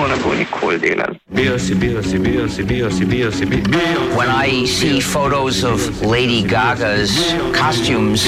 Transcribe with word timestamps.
to 0.00 0.08
ne 0.08 0.16
bo 0.24 0.34
nikoli 0.34 0.78
delal. 0.78 1.14
Bio 1.28 1.58
si, 1.58 1.74
bio 1.74 2.02
si, 2.02 2.18
bio 2.18 2.48
si, 2.48 2.62
bio 2.62 2.90
si, 2.90 3.04
bio 3.04 3.32
si, 3.32 3.44
bio 3.44 3.60
si. 3.60 3.72
When 4.16 4.30
I 4.30 4.66
see 4.66 5.00
photos 5.00 5.64
of 5.64 6.02
Lady 6.02 6.42
Gaga's 6.42 7.12
costumes, 7.52 8.24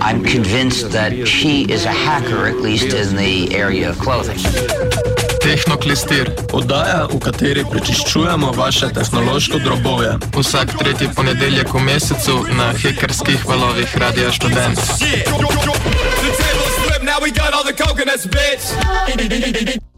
I'm 0.00 0.24
convinced 0.24 0.90
that 0.92 1.12
she 1.26 1.66
is 1.68 1.84
a 1.84 1.92
hacker, 1.92 2.46
at 2.46 2.56
least 2.56 2.94
in 2.94 3.16
the 3.16 3.54
area 3.54 3.90
of 3.90 3.98
clothing. 3.98 4.38
Tehnoklistir, 5.42 6.30
oddaja, 6.52 7.08
v 7.10 7.18
kateri 7.20 7.64
prečiščujemo 7.70 8.52
vaše 8.56 8.88
tehnološko 8.94 9.58
drobove. 9.58 10.16
Vsak 10.32 10.78
tretji 10.78 11.08
ponedeljek 11.16 11.74
v 11.74 11.80
mesecu 11.80 12.46
na 12.56 12.72
hekerskih 12.72 13.46
valovih 13.48 13.98
Radia 13.98 14.32
Student. 14.32 14.78
Now 17.02 17.18
we 17.20 17.30
got 17.30 17.52
all 17.52 17.64
the 17.64 17.74
coconuts, 17.76 18.26
bitch. 18.26 19.91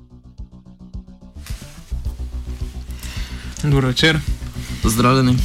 Dobro 3.64 3.88
večer, 3.88 4.18
Pozdravljeni. 4.82 5.38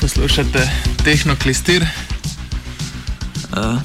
poslušate 0.00 0.70
Tehnoklistir, 1.04 1.86
Uh, 3.56 3.80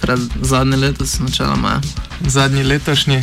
pred 0.00 0.18
zadnje 0.42 0.76
leto, 0.76 1.04
načeloma, 1.18 1.80
zadnji 2.26 2.62
letošnji. 2.62 3.22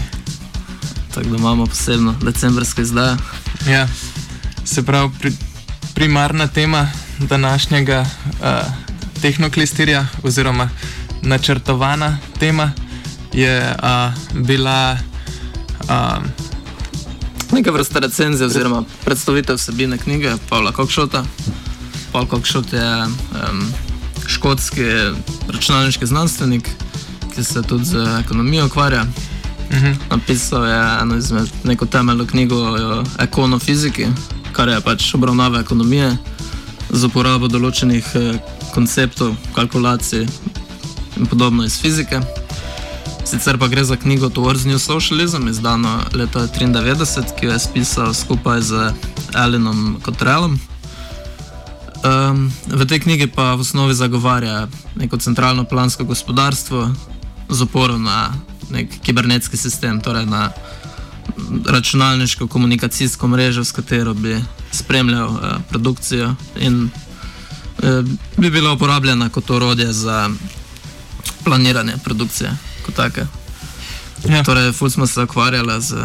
tako 1.14 1.30
da 1.30 1.38
imamo 1.38 1.66
posebno 1.66 2.16
decembrsko 2.22 2.82
izdajo. 2.82 3.18
Ja, 3.70 3.88
se 4.66 4.86
pravi, 4.86 5.10
pri, 5.20 5.32
primarna 5.94 6.48
tema 6.48 6.92
današnjega 7.20 8.00
uh, 8.02 8.48
tehnoklistirja, 9.22 10.08
oziroma 10.24 10.70
načrtovana 11.22 12.18
tema, 12.40 12.72
je 13.34 13.76
uh, 13.84 14.42
bila. 14.42 14.98
Uh, 15.84 16.51
Neka 17.52 17.72
vrsta 17.72 18.00
recenzije 18.00 18.48
oziroma 18.48 18.84
predstavitev 19.06 19.56
vsebine 19.56 19.98
knjige 19.98 20.34
Pavla 20.50 20.72
Kokšota. 20.72 21.24
Paul 22.12 22.26
Kokšot 22.26 22.74
je 22.74 23.06
um, 23.06 23.74
škotski 24.28 24.84
računalniški 25.48 26.06
znanstvenik, 26.06 26.70
ki 27.36 27.44
se 27.44 27.62
tudi 27.62 27.86
z 27.86 27.96
ekonomijo 28.26 28.66
ukvarja. 28.66 29.02
uh 29.02 29.76
-huh, 29.76 29.96
Napisal 30.10 30.66
je 30.66 31.02
eno 31.02 31.18
izmed 31.18 31.50
neko 31.64 31.86
temeljno 31.86 32.26
knjigo 32.26 32.56
o 32.56 33.04
ekonofiziki, 33.20 34.08
kar 34.52 34.70
je 34.70 34.82
pač 34.82 35.14
obravnava 35.14 35.60
ekonomije 35.60 36.18
z 36.90 37.04
uporabo 37.04 37.48
določenih 37.48 38.06
eh, 38.16 38.40
konceptov, 38.74 39.36
kalkulacij 39.56 40.28
in 41.18 41.26
podobno 41.26 41.66
iz 41.66 41.82
fizike. 41.82 42.20
Sicer 43.32 43.58
pa 43.58 43.68
gre 43.68 43.84
za 43.84 43.96
knjigo 43.96 44.30
Towards 44.30 44.66
New 44.66 44.80
Socialism, 44.80 45.48
izdano 45.48 46.04
leta 46.14 46.40
1993, 46.40 47.40
ki 47.40 47.46
jo 47.46 47.52
je 47.52 47.60
spisal 47.60 48.14
skupaj 48.14 48.62
z 48.62 48.92
Alinom 49.34 50.02
Cottrellom. 50.06 50.60
Um, 52.04 52.52
v 52.68 52.84
tej 52.86 53.00
knjigi 53.00 53.32
pa 53.32 53.56
v 53.56 53.64
osnovi 53.64 53.96
zagovarja 53.96 54.68
neko 55.00 55.16
centralno 55.18 55.64
plansko 55.64 56.04
gospodarstvo 56.04 56.92
z 57.50 57.62
oporo 57.64 57.96
na 57.96 58.36
nek 58.68 59.00
kibernetski 59.00 59.56
sistem, 59.58 60.02
torej 60.04 60.28
na 60.28 60.52
računalniško 61.72 62.48
komunikacijsko 62.52 63.28
mrežo, 63.28 63.64
s 63.64 63.72
katero 63.72 64.14
bi 64.14 64.44
spremljal 64.72 65.30
uh, 65.32 65.40
produkcijo 65.70 66.36
in 66.60 66.84
uh, 66.84 68.04
bi 68.38 68.52
bila 68.52 68.74
uporabljena 68.76 69.30
kot 69.30 69.50
orodje 69.50 69.94
za 69.94 70.30
planiranje 71.44 71.96
produkcije 72.04 72.71
kot 72.82 72.96
take. 72.96 73.26
ja. 74.24 74.44
Torej, 74.44 74.72
ful 74.72 74.90
smo 74.90 75.08
se 75.08 75.22
ukvarjali 75.22 75.82
z 75.82 75.96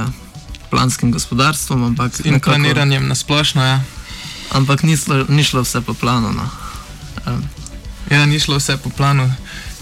planskim 0.68 1.12
gospodarstvom, 1.12 1.84
ampak, 1.84 2.12
In 2.20 2.32
nekako- 2.32 2.50
planiranjem 2.52 3.04
na 3.04 3.14
splošno, 3.14 3.62
ja. 3.62 3.80
ampak 4.50 4.82
ni, 4.82 4.96
šlo, 4.96 5.24
ni 5.28 5.44
šlo 5.44 5.62
vse 5.62 5.80
po 5.80 5.94
planu. 5.94 6.32
No. 6.32 6.46
Um, 7.26 7.44
Ja, 8.06 8.22
ni 8.22 8.38
šlo 8.38 8.56
vse 8.56 8.76
po 8.76 8.90
planu, 8.90 9.26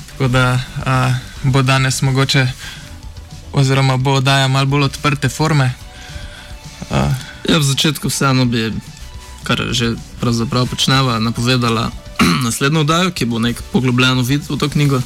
tako 0.09 0.29
da 0.29 0.57
a, 0.81 1.15
bo 1.43 1.63
danes 1.63 2.03
mogoče, 2.03 2.47
oziroma 3.53 3.97
bo 3.97 4.15
oddaja 4.15 4.49
malo 4.49 4.67
bolj 4.67 4.83
odprte 4.85 5.29
forme. 5.29 5.73
A, 6.91 7.13
Ja, 7.45 7.59
v 7.59 7.63
začetku 7.63 8.09
vseeno 8.09 8.45
bi, 8.45 8.73
kar 9.43 9.61
že 9.71 9.93
pravzaprav 10.17 10.67
počneva, 10.67 11.19
napovedala 11.19 11.91
naslednjo 12.45 12.81
oddajo, 12.81 13.11
ki 13.11 13.25
bo 13.25 13.37
nek 13.39 13.61
poglobljen 13.69 14.23
vid 14.23 14.41
v 14.43 14.57
to 14.57 14.69
knjigo, 14.69 15.03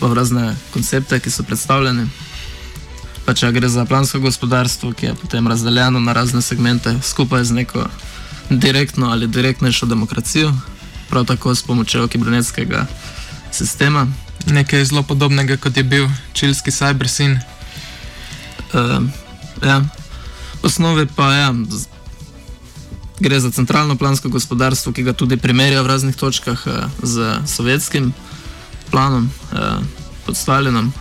pa 0.00 0.06
v 0.06 0.14
razne 0.14 0.56
koncepte, 0.72 1.20
ki 1.20 1.30
so 1.30 1.42
predstavljeni. 1.42 2.08
Pa 3.26 3.34
če 3.34 3.52
gre 3.52 3.68
za 3.68 3.84
plansko 3.84 4.20
gospodarstvo, 4.20 4.92
ki 4.92 5.06
je 5.06 5.14
potem 5.14 5.48
razdeljeno 5.48 6.00
na 6.00 6.12
razne 6.12 6.42
segmente, 6.42 6.94
skupaj 7.02 7.44
z 7.44 7.52
neko 7.52 7.84
direktno 8.50 9.10
ali 9.12 9.26
direktnejšo 9.26 9.86
demokracijo, 9.86 10.52
prav 11.10 11.24
tako 11.24 11.54
s 11.54 11.62
pomočjo 11.62 12.08
kibernetskega 12.08 12.86
sistema. 13.52 14.06
nekaj 14.46 14.84
zelo 14.84 15.02
podobnega, 15.02 15.56
kot 15.56 15.76
je 15.76 15.82
bil 15.84 16.08
čilski 16.32 16.70
Cybersin. 16.70 17.38
Uh, 18.72 19.04
ja. 19.64 19.82
V 20.62 20.64
osnovi 20.64 21.06
pa 21.06 21.32
ja, 21.34 21.54
z- 21.68 21.86
gre 23.20 23.40
za 23.40 23.50
centralno 23.50 23.96
plansko 23.96 24.28
gospodarstvo, 24.28 24.92
ki 24.92 25.02
ga 25.02 25.12
tudi 25.12 25.36
primerja 25.36 25.82
v 25.82 25.86
raznih 25.86 26.16
točkah 26.16 26.66
uh, 26.66 26.72
z 27.02 27.42
sovjetskim 27.46 28.12
planom 28.90 29.30
uh, 29.52 29.78
pod 30.26 30.36
Stalinom. 30.36 30.92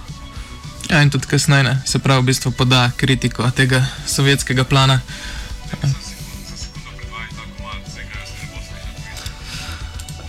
Ja, 0.89 1.01
in 1.01 1.09
tudi 1.09 1.27
kasneje, 1.27 1.63
ne, 1.63 1.81
se 1.85 1.99
pravi, 1.99 2.21
v 2.21 2.25
bistvu 2.31 2.51
poda 2.51 2.91
kritiko 2.95 3.49
tega 3.51 3.83
sovjetskega 4.07 4.63
plana. 4.63 4.99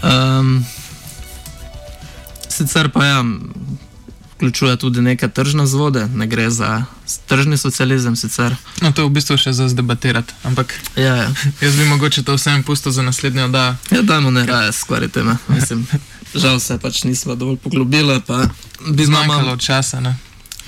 Um, 0.02 0.64
sicer 2.48 2.88
pa 2.90 3.04
ja, 3.04 3.24
vključuje 4.38 4.76
tudi 4.76 5.00
neke 5.00 5.28
tržne 5.28 5.66
zvode, 5.66 6.06
ne 6.08 6.26
gre 6.26 6.46
za 6.50 6.84
tržni 7.26 7.56
socializem. 7.56 8.16
Sicer. 8.16 8.54
No, 8.80 8.92
to 8.92 9.02
je 9.02 9.06
v 9.06 9.10
bistvu 9.10 9.34
še 9.36 9.50
za 9.52 9.66
zdebatirati, 9.66 10.30
ampak 10.44 10.74
Ja, 10.94 11.16
ja. 11.16 11.28
jaz 11.60 11.74
bi 11.74 11.84
mogoče 11.84 12.22
to 12.22 12.34
vsem 12.34 12.62
pustil 12.62 12.92
za 12.92 13.02
naslednjo 13.02 13.44
oddajo. 13.44 13.74
Ja, 13.90 14.02
dajmo 14.02 14.30
ne 14.30 14.46
raje 14.46 14.72
skvari 14.72 15.08
teme. 15.08 15.36
Mislim, 15.48 15.82
žal 16.32 16.60
se 16.60 16.78
pač 16.78 17.02
nismo 17.02 17.34
dovolj 17.34 17.56
poglobili, 17.56 18.20
pa 18.22 18.46
bi 18.88 19.04
Zmanjkalo 19.04 19.42
znamo. 19.42 19.56
časa. 19.58 20.00
Ne. 20.00 20.14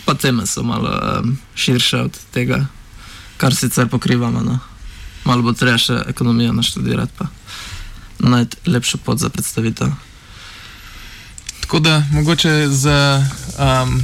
Pa 0.05 0.15
teme 0.15 0.47
so 0.47 0.63
malo 0.63 0.91
um, 1.23 1.39
širše 1.55 1.97
od 2.01 2.19
tega, 2.31 2.67
kar 3.37 3.55
sicer 3.55 3.87
pokrivamo. 3.87 4.41
No. 4.41 4.59
Malo 5.25 5.43
bo 5.43 5.53
treba 5.53 5.79
še 5.79 6.03
ekonomijo 6.09 6.53
naštudirati, 6.53 7.13
pa 7.15 7.27
najti 8.19 8.67
lepšo 8.67 8.99
pot 8.99 9.19
za 9.19 9.29
predstavitev. 9.29 9.95
Tako 11.71 11.81
da 11.81 12.03
mogoče 12.13 12.69
za 12.69 13.27
um, 13.59 14.03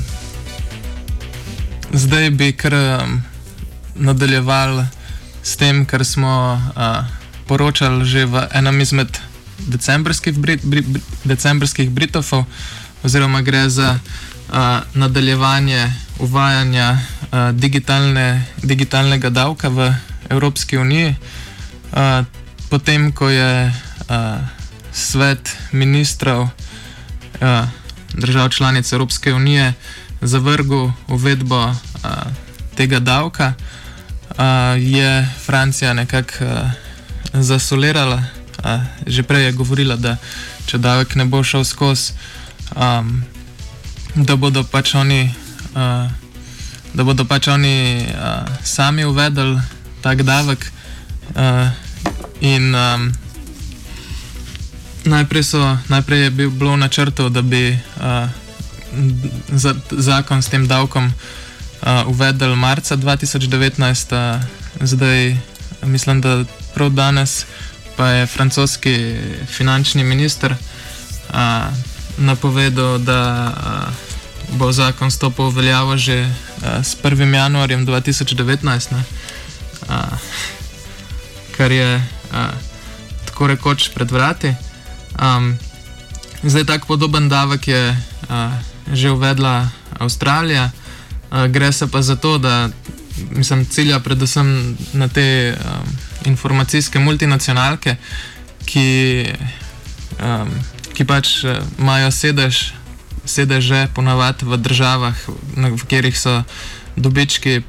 zdaj 1.92 2.30
bi 2.30 2.52
kar 2.52 2.74
um, 2.74 3.22
nadaljevali 3.94 4.86
s 5.42 5.56
tem, 5.56 5.84
kar 5.84 6.04
smo 6.04 6.62
uh, 6.76 7.06
poročali 7.46 8.04
že 8.04 8.24
v 8.24 8.46
enem 8.54 8.80
izmed 8.80 9.18
decembrskih, 9.58 10.38
brit, 10.38 10.60
bri, 10.62 10.82
bri, 10.82 11.00
decembrskih 11.24 11.90
Britofov, 11.90 12.44
oziroma 13.02 13.42
gre 13.42 13.68
za 13.68 13.98
uh, 13.98 14.54
nadaljevanje 14.94 15.92
uvajanja 16.18 16.92
uh, 16.92 17.50
digitalne, 17.50 18.46
digitalnega 18.62 19.30
davka 19.30 19.68
v 19.68 19.94
Evropski 20.30 20.78
uniji. 20.78 21.16
Uh, 21.92 22.22
potem, 22.70 23.12
ko 23.12 23.28
je 23.28 23.66
uh, 23.66 24.38
svet 24.92 25.56
ministrov 25.72 26.48
držav 28.12 28.48
članic 28.48 28.92
Evropske 28.92 29.34
unije 29.34 29.74
zavrgel 30.20 30.90
uvedbo 31.08 31.64
uh, 31.64 31.74
tega 32.76 32.98
davka, 32.98 33.52
uh, 34.30 34.36
je 34.78 35.28
Francija 35.46 35.92
nekako 35.92 36.44
zasolirala. 37.32 38.22
Že 39.06 39.22
prej 39.22 39.44
je 39.44 39.52
govorila, 39.52 39.96
da 39.96 40.16
če 40.66 40.78
davek 40.78 41.14
ne 41.14 41.24
bo 41.24 41.44
šel 41.44 41.64
skozi, 41.64 42.12
um, 42.74 43.22
da 44.14 44.36
bodo 44.36 44.64
pač 44.64 44.94
oni. 44.94 45.34
Uh, 45.74 46.10
Da 46.96 47.04
bodo 47.04 47.24
pač 47.28 47.48
oni 47.52 48.08
uh, 48.08 48.48
sami 48.64 49.04
uvedli 49.04 49.60
tak 50.00 50.22
davek, 50.22 50.72
uh, 51.36 51.68
in 52.40 52.74
um, 52.74 53.12
najprej, 55.06 55.42
so, 55.42 55.78
najprej 55.88 56.20
je 56.20 56.30
bil, 56.30 56.50
bilo 56.50 56.76
načrto, 56.76 57.28
da 57.28 57.42
bi 57.42 57.70
uh, 57.72 58.28
za, 59.52 59.74
zakon 59.90 60.42
s 60.42 60.48
tem 60.48 60.66
davkom 60.68 61.06
uh, 61.06 62.06
uvedel 62.06 62.54
marca 62.56 62.96
2019, 62.96 64.14
uh, 64.14 64.42
zdaj 64.80 65.36
mislim, 65.82 66.20
da 66.20 66.44
prav 66.74 66.90
danes 66.90 67.46
pa 67.96 68.08
je 68.08 68.26
francoski 68.26 69.16
finančni 69.46 70.04
minister 70.04 70.52
uh, 70.52 71.38
napovedal, 72.18 72.98
da 72.98 73.52
uh, 73.56 74.58
bo 74.58 74.72
zakon 74.72 75.10
stopil 75.10 75.50
v 75.50 75.56
veljavo 75.56 75.96
že 75.96 76.22
uh, 76.22 76.84
s 76.84 76.96
1. 77.02 77.34
januarjem 77.34 77.86
2019. 77.86 78.92
Ne. 78.92 79.02
uh, 79.88 80.18
kar 81.56 81.72
je 81.72 81.96
uh, 81.96 82.38
tako 83.26 83.46
rekoč 83.46 83.90
pred 83.94 84.10
vrati. 84.10 84.65
Um, 85.22 85.58
zdaj, 86.42 86.64
tako 86.64 86.86
podoben 86.86 87.28
davek 87.28 87.68
je 87.68 87.90
uh, 88.28 88.52
že 88.92 89.10
uvedla 89.10 89.68
Avstralija, 89.98 90.70
uh, 91.30 91.46
gre 91.46 91.72
se 91.72 91.90
pa 91.90 92.02
za 92.02 92.16
to, 92.16 92.38
da 92.38 92.68
mislim, 93.30 93.66
cilja 93.66 94.00
predvsem 94.00 94.76
na 94.92 95.08
te 95.08 95.56
um, 95.56 95.96
informacijske 96.24 96.98
multinacionalke, 96.98 97.96
ki, 98.64 99.24
um, 100.20 100.50
ki 100.92 101.04
pač 101.04 101.44
imajo 101.78 102.10
sedež, 102.10 102.74
sedeže 103.24 103.88
ponavadi 103.94 104.44
v 104.44 104.56
državah, 104.56 105.16
v 105.56 105.80
katerih 105.80 106.18
so 106.18 106.42
dobički 106.96 107.62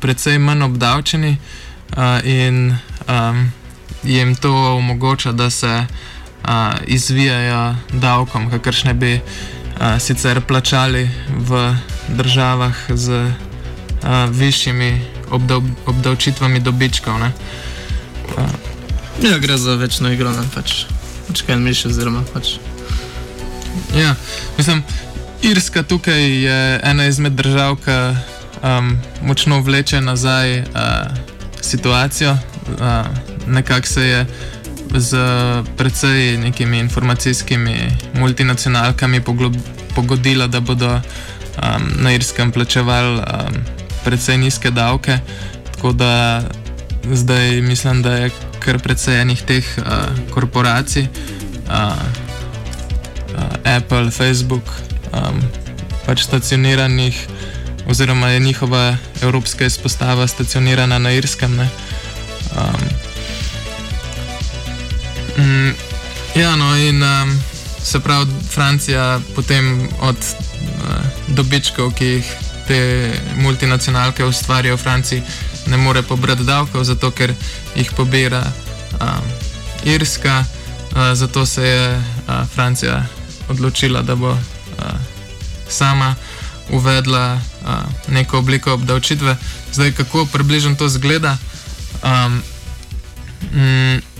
precej 0.00 0.38
manj 0.38 0.62
obdavčeni 0.62 1.36
uh, 1.36 2.22
in 2.24 2.76
um, 3.08 3.50
jim 4.04 4.36
to 4.36 4.54
omogoča, 4.76 5.32
da 5.32 5.50
se 5.50 5.66
uh, 5.66 6.13
izvijajo 6.86 7.74
davkom, 7.92 8.50
kakršne 8.50 8.94
bi 8.94 9.14
uh, 9.14 10.00
sicer 10.00 10.40
plačali 10.40 11.10
v 11.28 11.76
državah 12.08 12.74
z 12.88 13.10
uh, 13.10 14.30
višjimi 14.30 15.00
obdav 15.30 15.62
obdavčitvami 15.86 16.60
dobičkov. 16.60 17.14
Uh, 17.14 17.30
ja, 19.22 19.38
gre 19.38 19.56
za 19.56 19.74
večno 19.74 20.12
igro, 20.12 20.30
ne 20.30 20.44
pač. 20.54 20.84
Pač 21.28 21.42
kaj 21.42 21.56
misliš, 21.56 21.86
oziroma 21.86 22.22
pač. 22.32 22.56
Ja, 23.96 24.14
mislim, 24.58 24.82
Irska 25.42 25.82
tukaj 25.82 26.44
je 26.44 26.80
ena 26.82 27.06
izmed 27.06 27.32
držav, 27.32 27.76
ki 27.76 27.90
um, 28.62 28.98
močno 29.22 29.60
vleče 29.60 30.00
nazaj 30.00 30.58
uh, 30.60 30.66
situacijo. 31.60 32.32
Uh, 32.32 33.06
Nekako 33.46 33.86
se 33.86 34.02
je 34.02 34.26
z 34.94 35.16
precej 35.76 36.38
nekimi 36.38 36.78
informacijskimi 36.78 37.90
multinacionalkami 38.14 39.20
pogodila, 39.94 40.46
da 40.46 40.60
bodo 40.60 40.94
um, 40.94 41.02
na 42.02 42.12
Irskem 42.12 42.52
plačevali 42.52 43.18
um, 43.18 43.24
precej 44.04 44.38
nizke 44.38 44.70
davke. 44.70 45.18
Tako 45.72 45.92
da 45.92 46.42
zdaj 47.12 47.60
mislim, 47.60 48.02
da 48.02 48.14
je 48.14 48.30
kar 48.58 48.78
precej 48.78 49.20
enih 49.20 49.42
teh 49.42 49.64
uh, 49.78 49.84
korporacij, 50.30 51.02
uh, 51.02 51.08
uh, 51.70 53.76
Apple, 53.76 54.10
Facebook, 54.10 54.64
um, 55.12 55.42
pač 56.06 56.22
stacioniranih 56.22 57.26
oziroma 57.88 58.28
je 58.28 58.40
njihova 58.40 58.96
evropska 59.22 59.64
izpostava 59.64 60.26
stacionirana 60.26 60.98
na 60.98 61.12
Irskem. 61.12 61.60
Um, 61.60 61.68
mm, 65.38 65.74
ja, 66.34 66.56
no, 66.56 66.76
in 66.76 67.02
um, 67.02 67.42
se 67.82 68.00
pravi, 68.00 68.26
Francija 68.50 69.20
potem 69.34 69.88
od 70.00 70.16
uh, 70.16 71.34
dobičkov, 71.36 71.92
ki 71.94 72.04
jih 72.04 72.32
te 72.68 73.12
multinacionalke 73.36 74.24
ustvarjajo 74.24 74.76
v 74.76 74.80
Franciji, 74.80 75.22
ne 75.66 75.76
more 75.76 76.02
pobrati 76.02 76.44
davkov, 76.44 76.84
zato 76.84 77.10
ker 77.10 77.34
jih 77.76 77.90
pobira 77.96 78.42
um, 79.00 79.24
Irska. 79.84 80.44
Uh, 80.94 81.14
zato 81.14 81.46
se 81.46 81.62
je 81.62 81.96
uh, 81.98 82.48
Francija 82.54 83.06
odločila, 83.48 84.02
da 84.02 84.14
bo 84.14 84.30
uh, 84.30 84.38
sama 85.68 86.14
uvedla 86.70 87.34
uh, 87.34 88.12
neko 88.12 88.38
obliko 88.38 88.72
obdavčitve. 88.72 89.36
Zdaj, 89.72 89.92
kako 89.92 90.26
približno 90.26 90.74
to 90.74 90.88
zgleda? 90.88 91.36
Um, 92.02 92.42
mm, 93.52 94.13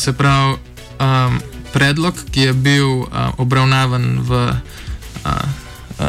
se 0.00 0.12
pravi, 0.12 0.56
um, 1.00 1.40
predlog, 1.72 2.14
ki 2.30 2.40
je 2.40 2.52
bil 2.52 2.88
uh, 2.88 3.08
obravnavan 3.38 4.18
v, 4.24 4.30
uh, 4.32 5.32
uh, 6.00 6.06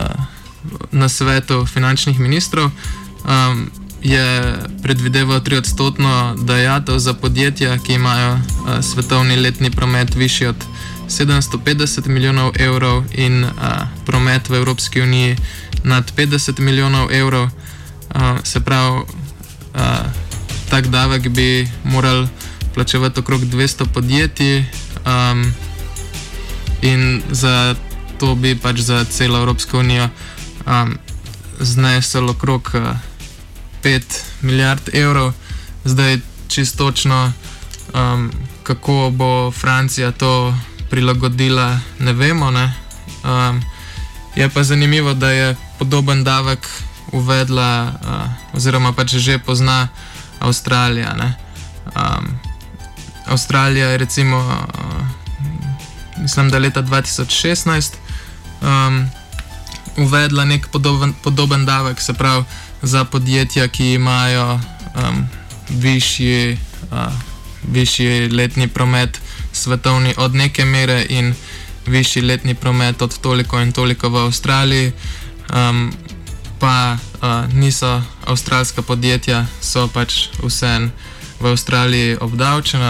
na 0.92 1.10
svetu 1.10 1.66
finančnih 1.66 2.20
ministrov, 2.20 2.72
um, 2.72 3.68
je 4.02 4.58
predvideval 4.82 5.44
3-odstotno 5.44 6.36
dajatev 6.44 6.98
za 7.00 7.14
podjetja, 7.14 7.78
ki 7.78 8.00
imajo 8.00 8.34
uh, 8.34 8.42
svetovni 8.82 9.36
letni 9.36 9.72
promet 9.72 10.16
višji 10.16 10.48
od 10.48 10.66
750 11.08 12.08
milijonov 12.08 12.56
evrov 12.60 13.04
in 13.12 13.44
uh, 13.44 13.52
promet 14.06 14.50
v 14.50 14.56
Evropski 14.56 15.02
uniji 15.02 15.36
nad 15.84 16.08
50 16.16 16.60
milijonov 16.60 17.12
evrov. 17.12 17.44
Uh, 17.44 18.40
se 18.44 18.60
pravi, 18.60 19.00
uh, 19.00 19.04
tak 20.70 20.88
davek 20.88 21.30
bi 21.30 21.68
morali 21.84 22.28
plačevati 22.74 23.20
okrog 23.20 23.42
200 23.42 23.86
podjetij, 23.94 24.66
um, 25.06 25.54
in 26.82 27.22
za 27.32 27.76
to 28.18 28.36
bi 28.36 28.56
pač 28.56 28.80
za 28.80 29.06
celo 29.06 29.40
Evropsko 29.40 29.80
unijo 29.80 30.10
um, 30.66 30.98
znesel 31.60 32.30
okrog 32.30 32.72
uh, 32.74 32.96
5 33.84 34.02
milijard 34.42 34.90
evrov. 34.94 35.34
Zdaj, 35.84 36.20
čistočno, 36.48 37.34
um, 37.94 38.32
kako 38.64 39.10
bo 39.14 39.52
Francija 39.52 40.12
to 40.12 40.58
prilagodila, 40.90 41.80
ne 42.00 42.14
vemo. 42.14 42.52
Ne? 42.52 42.74
Um, 43.24 43.62
je 44.36 44.50
pa 44.50 44.64
zanimivo, 44.64 45.14
da 45.14 45.32
je 45.32 45.56
podoben 45.80 46.24
davek 46.24 46.68
uvedla, 47.12 47.92
uh, 48.04 48.56
oziroma 48.56 48.94
pač 48.94 49.16
že 49.16 49.40
pozna 49.40 49.88
Avstralija. 50.40 51.16
Um, 51.96 52.51
Avstralija 53.32 53.88
je 53.88 53.98
recimo, 53.98 54.38
uh, 54.38 56.22
mislim, 56.22 56.50
da 56.50 56.58
leta 56.58 56.84
2016 56.84 57.94
um, 58.62 59.10
uvedla 59.98 60.46
nek 60.46 60.68
podoben, 60.68 61.14
podoben 61.24 61.66
davek, 61.66 62.02
se 62.02 62.14
pravi 62.14 62.44
za 62.82 63.04
podjetja, 63.04 63.68
ki 63.68 63.94
imajo 63.94 64.54
um, 64.54 65.28
višji, 65.70 66.58
uh, 66.92 66.98
višji 67.64 68.30
letni 68.30 68.68
promet 68.68 69.22
svetovni 69.54 70.14
od 70.18 70.36
neke 70.36 70.66
mere 70.66 71.06
in 71.10 71.34
višji 71.86 72.22
letni 72.22 72.56
promet 72.56 73.02
od 73.02 73.18
toliko 73.18 73.62
in 73.62 73.72
toliko 73.72 74.10
v 74.10 74.18
Avstraliji. 74.18 74.92
Um, 75.54 75.94
pa 76.60 76.98
uh, 77.22 77.54
niso 77.54 78.04
avstralska 78.26 78.82
podjetja, 78.82 79.46
so 79.62 79.88
pač 79.88 80.28
vseeno 80.44 80.90
v 81.42 81.52
Avstraliji 81.52 82.18
obdavčena. 82.22 82.90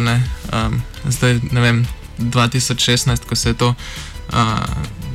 Um, 0.51 0.81
zdaj, 1.08 1.39
ne 1.51 1.62
vem, 1.62 1.88
2016, 2.20 3.25
ko 3.25 3.36
se 3.36 3.50
je 3.50 3.53
to 3.53 3.70
uh, 3.72 4.60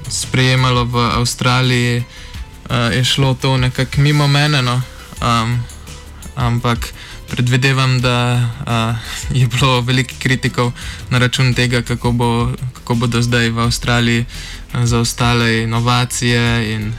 sprejemalo 0.08 0.84
v 0.84 0.96
Avstraliji, 1.20 2.04
uh, 2.70 2.92
je 2.92 3.04
šlo 3.04 3.34
to 3.34 3.56
nekako 3.56 4.00
mimo 4.00 4.28
mene. 4.28 4.62
No? 4.62 4.82
Um, 5.22 5.62
ampak 6.36 6.92
predvidevam, 7.28 8.00
da 8.00 8.48
uh, 8.66 8.96
je 9.36 9.46
bilo 9.46 9.80
veliko 9.80 10.14
kritikov 10.18 10.72
na 11.10 11.18
račun 11.18 11.54
tega, 11.54 11.82
kako, 11.82 12.12
bo, 12.12 12.52
kako 12.72 12.94
bodo 12.94 13.22
zdaj 13.22 13.50
v 13.50 13.58
Avstraliji 13.58 14.24
zaostale 14.84 15.62
inovacije 15.62 16.74
in 16.74 16.92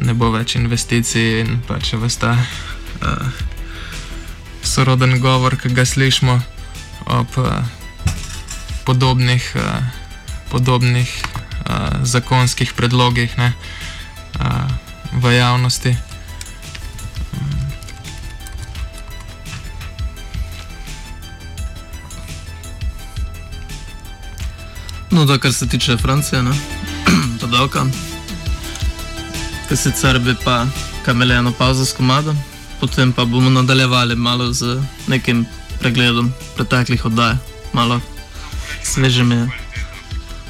ne 0.00 0.14
bo 0.14 0.30
več 0.30 0.54
investicij 0.54 1.40
in 1.40 1.58
pač 1.66 1.92
vsta 1.94 2.32
uh, 2.32 3.57
soroden 4.62 5.20
govor, 5.20 5.56
ki 5.56 5.68
ga 5.74 5.84
slišimo 5.84 6.40
ob 7.06 7.38
uh, 7.38 7.64
podobnih, 8.84 9.52
uh, 9.56 9.82
podobnih 10.50 11.22
uh, 11.68 12.02
zakonskih 12.02 12.72
predlogih 12.72 13.38
ne, 13.38 13.52
uh, 14.40 14.68
v 15.12 15.32
javnosti. 15.36 15.96
No, 25.10 25.24
da 25.24 25.38
kar 25.38 25.52
se 25.52 25.68
tiče 25.68 25.96
Francije, 25.96 26.42
to 27.40 27.46
je. 27.46 27.90
Ker 29.68 29.76
sicer 29.76 30.18
bi 30.18 30.34
pa 30.44 30.66
kamele 31.04 31.34
eno 31.34 31.52
pauzo 31.52 31.84
s 31.84 31.92
komadom, 31.92 32.36
potem 32.80 33.12
pa 33.12 33.24
bomo 33.24 33.50
nadaljevali 33.50 34.16
malo 34.16 34.52
z 34.52 34.82
nekim 35.06 35.46
pregledom 35.80 36.32
preteklih 36.56 37.04
oddaj, 37.04 37.34
malo 37.72 38.00
svežimi, 38.82 39.50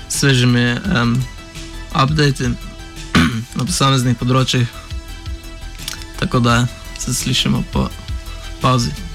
svežimi 0.09 0.73
um, 0.73 1.25
updati 2.03 2.49
na 3.59 3.65
posameznih 3.65 4.17
področjih. 4.19 4.69
Tako 6.19 6.41
da 6.41 6.67
se 6.99 7.15
slišimo 7.15 7.63
po 7.73 7.89
pauzi. 8.61 9.08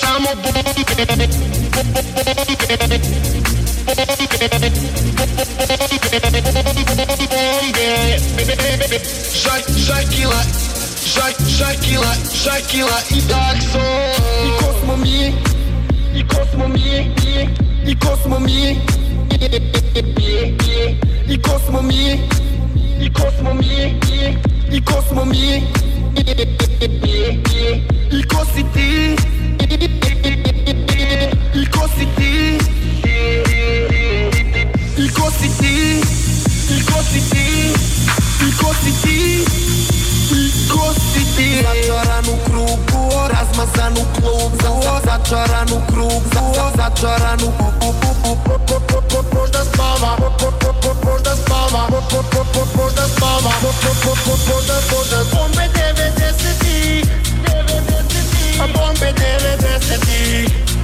Samo 0.00 0.30
bombe. 0.42 1.26
Šakila, 9.86 10.42
šakila, 11.58 12.12
šakila 12.44 12.98
i 13.10 13.20
takso. 13.28 13.84
I 14.46 14.50
ko 14.58 14.74
smo 14.82 14.96
mi, 14.96 15.32
i 16.14 16.24
ko 16.28 16.46
smo 16.52 16.68
mi, 16.68 17.10
i 17.86 17.96
ko 17.98 18.16
smo 18.22 18.38
mi, 18.40 18.76
i 21.28 21.38
ko 21.42 21.58
smo 21.66 21.82
mi, 21.82 22.20
i 23.00 23.12
ko 23.12 23.30
smo 23.38 23.54
mi, 23.54 24.00
i 24.72 24.80
ko 24.84 25.02
smo 25.08 25.24
mi, 25.24 25.62
i 28.12 28.22
ko 28.28 28.44
si 28.54 28.62
ti, 28.74 29.16
i 31.56 31.64
ko 31.72 31.88
si 31.88 32.04
ti? 32.16 32.58
I 35.00 35.08
ko 35.08 35.30
si 35.30 35.48
ti? 35.56 36.00
I 36.68 36.80
ko 36.84 37.00
si 37.08 37.20
ti? 37.32 37.72
I 38.44 38.50
ko 38.60 38.72
si 38.76 38.92
ti? 39.00 39.40
I 40.36 40.68
ko 40.68 40.92
si 40.92 41.22
ti? 41.32 41.48
Začaran 41.64 42.28
u 42.28 42.36
krugu, 42.44 43.00
razmazan 43.32 43.96
u 43.96 44.04
klubu 44.20 44.56
Začaran 45.04 45.68
u 45.72 45.80
krugu, 45.88 46.44
začaran 46.76 47.40
u 47.40 47.50
Možda 49.32 49.64
spava, 49.64 50.18
možda 51.04 51.36
spava 51.36 51.88
Možda 52.76 53.08
spava, 53.16 53.52
možda, 53.62 54.76
možda 54.92 55.18
Bombe 55.32 55.68
90-ih 55.72 57.04
Bombe 58.74 59.12
90-ih 59.12 60.75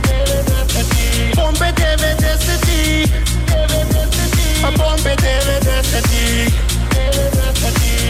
Pompe 1.35 1.73
deve 1.75 2.15
deseti 2.17 3.11
Pompe 4.77 5.15
deve 5.17 5.59
deseti 5.61 6.55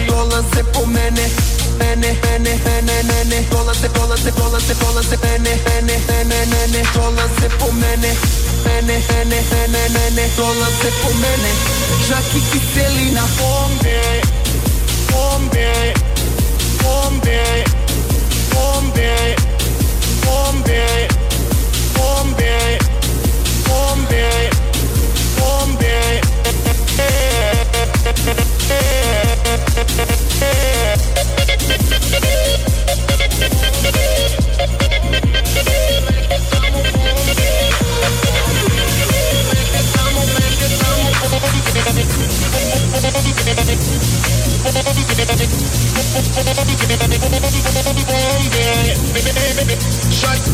Dolaze 0.07 0.63
po 0.73 0.87
mene 0.87 1.31
Mene, 1.79 2.17
mene, 2.23 2.61
mene, 2.65 3.03
mene. 3.03 3.47
Dolaze, 3.51 3.89
dolaze, 3.89 4.31
dolaze, 4.33 4.75
dolaze 4.75 5.17
Mene, 5.23 5.59
mene, 5.67 5.99
mene, 6.09 6.47
mene. 6.47 6.83
Dolaze 6.95 7.49
po 7.59 7.71
mene 7.73 8.15
Mene, 8.65 9.03
mene, 9.09 9.39
mene, 9.51 9.89
mene. 9.95 10.31
Dolaze 10.37 10.91
po 11.03 11.11
mene. 11.15 11.51
Žaki 12.09 12.41
kiselina 12.51 13.23
Pompe 13.39 14.21
Pompe 15.11 15.95
Pompe 16.83 17.65
Pompe 18.51 19.37
Pompe 20.21 21.09
Pompe 21.95 22.92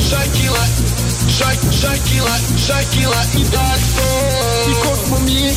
Shakila, 0.08 0.64
Shakila, 1.28 2.32
Shakila 2.56 3.20
i 3.36 3.44
takso. 3.52 4.08
I 4.70 4.72
ko 4.82 4.96
smo 4.96 5.18
mi, 5.20 5.52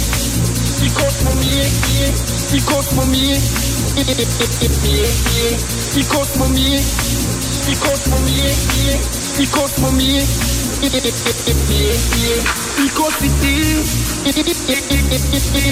i 0.85 0.89
ko 0.91 1.07
smo 1.11 1.31
mi, 1.39 1.63
i 2.53 2.61
ko 2.61 2.83
smo 2.83 3.05
mi, 3.05 3.39
i 5.95 6.03
ko 6.03 6.25
smo 6.25 6.47
mi, 6.49 6.75
i 7.71 7.75
ko 7.75 7.97
smo 7.97 8.19
mi, 8.19 8.53
i 9.39 9.47
ko 9.47 9.67
smo 9.67 9.91
mi, 9.91 10.25
i 10.81 10.83
ko 12.89 13.11
si 13.11 13.29
ti, 13.41 13.55
i 14.09 14.15
ko 14.35 15.51
si 15.51 15.51
ti, 15.51 15.67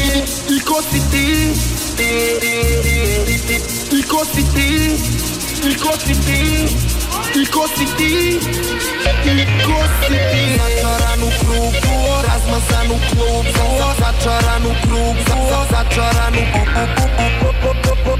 i 0.49 0.51
ko 0.59 0.73
si 0.81 0.93
ti, 6.13 6.41
i 7.35 7.45
ko 7.45 7.67
si 7.67 7.85
ti, 7.97 8.39
Začaranú 9.99 11.27
krúgu, 11.43 11.95
razmazanú 12.23 12.95
klúbu 13.11 13.51
Začaranú 13.99 14.71
krúgu, 14.87 15.35
začaranú 15.67 16.39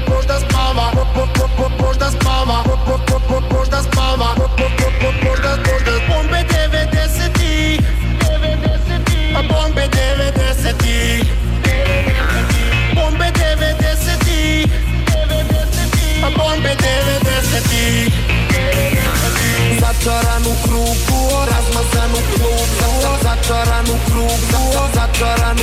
Možda 0.04 0.36
spáva, 0.44 0.92
možda 1.80 2.12
spáva 2.12 2.60
Možda 3.48 3.80
spáva, 3.80 4.36
možda, 5.24 5.56
možda 5.64 5.92
Bombe 6.04 6.44
90 6.44 7.32
A 9.34 9.40
bombe 9.48 9.88
90 9.88 10.76
Bombe 12.94 13.32
90 13.32 14.68
A 16.20 16.28
bombe 16.36 16.72
90 16.76 18.30
Začaranú 19.80 20.39
Sarà 23.50 23.82
un 23.84 23.98
gruppo, 24.04 24.88
sarà 25.12 25.50
un 25.50 25.56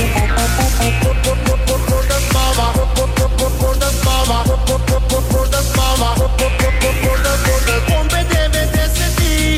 Pompe 7.86 8.26
deve 8.28 8.68
desserti 8.72 9.56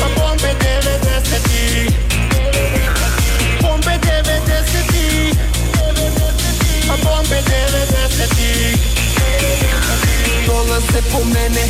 La 0.00 0.08
pompe 0.16 0.56
deve 0.58 0.98
desserti 0.98 1.96
Pompe 3.60 3.98
deve 4.00 4.40
desserti 4.44 5.38
La 6.88 6.96
pompe 6.96 7.42
deve 7.44 7.73
Dolaze 10.84 11.02
po 11.10 11.24
mene, 11.24 11.64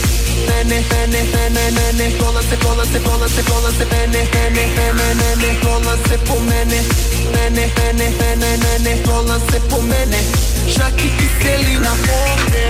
mene, 0.46 0.84
mene, 0.90 1.22
mene, 1.32 1.70
mene 1.70 2.16
Dolaze, 2.18 2.56
dolaze, 2.56 2.98
dolaze, 2.98 3.42
dolaze 3.42 3.84
mene, 3.84 4.28
mene, 4.32 4.66
mene, 4.74 5.14
mene 5.14 5.58
Dolaze 5.62 6.18
po 6.24 6.34
mene, 6.40 6.82
mene, 7.32 7.72
mene, 7.76 8.10
mene, 8.18 8.56
mene 8.56 9.02
Dolaze 9.02 9.60
po 9.68 9.80
mene, 9.82 10.18
čak 10.74 10.98
i 10.98 11.10
kiselina 11.16 11.94
Bombe, 12.04 12.66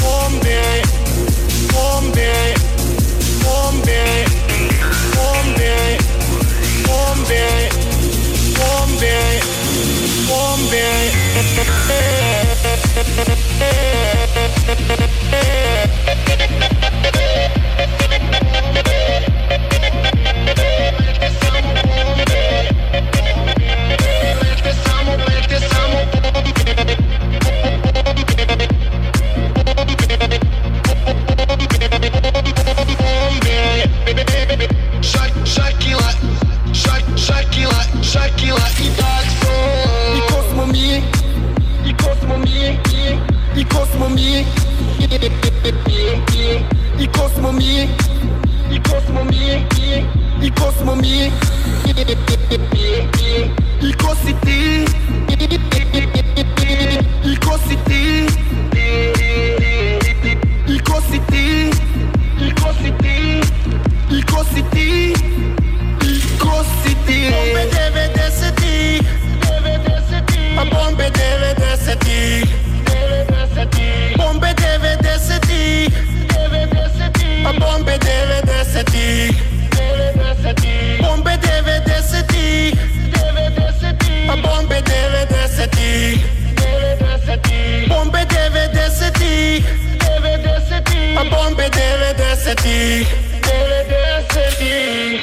bombe, 0.00 0.82
bombe, 1.72 2.32
bombe, 3.44 4.24
bombe, 5.14 5.98
bombe, 6.86 7.42
bombe, 8.56 9.14
bombe 10.26 10.96
Shakila, 11.56 12.54
Shakila, 12.76 13.26
Shakila 14.66 15.15
i 41.86 41.92
ko 41.98 42.14
smo 42.20 42.38
mi, 42.38 42.78
i 43.56 43.64
ko 43.64 43.86
smo 43.92 44.08
mi, 44.08 44.44
i 46.98 47.06
ko 47.06 47.28
smo 47.34 47.52
mi, 47.52 47.88
i 48.72 48.82
ko 48.82 49.00
smo 49.06 49.24
mi, 49.24 49.66
i 50.42 50.50
ko 50.50 50.72
smo 50.78 50.94
mi, 50.94 51.30
i 53.82 53.92
ko 53.92 54.14
smo 54.14 54.32
mi, 54.32 54.66
i 57.26 57.36
ko 57.36 57.56
desetih. 92.76 93.08
90-ih. 93.42 95.20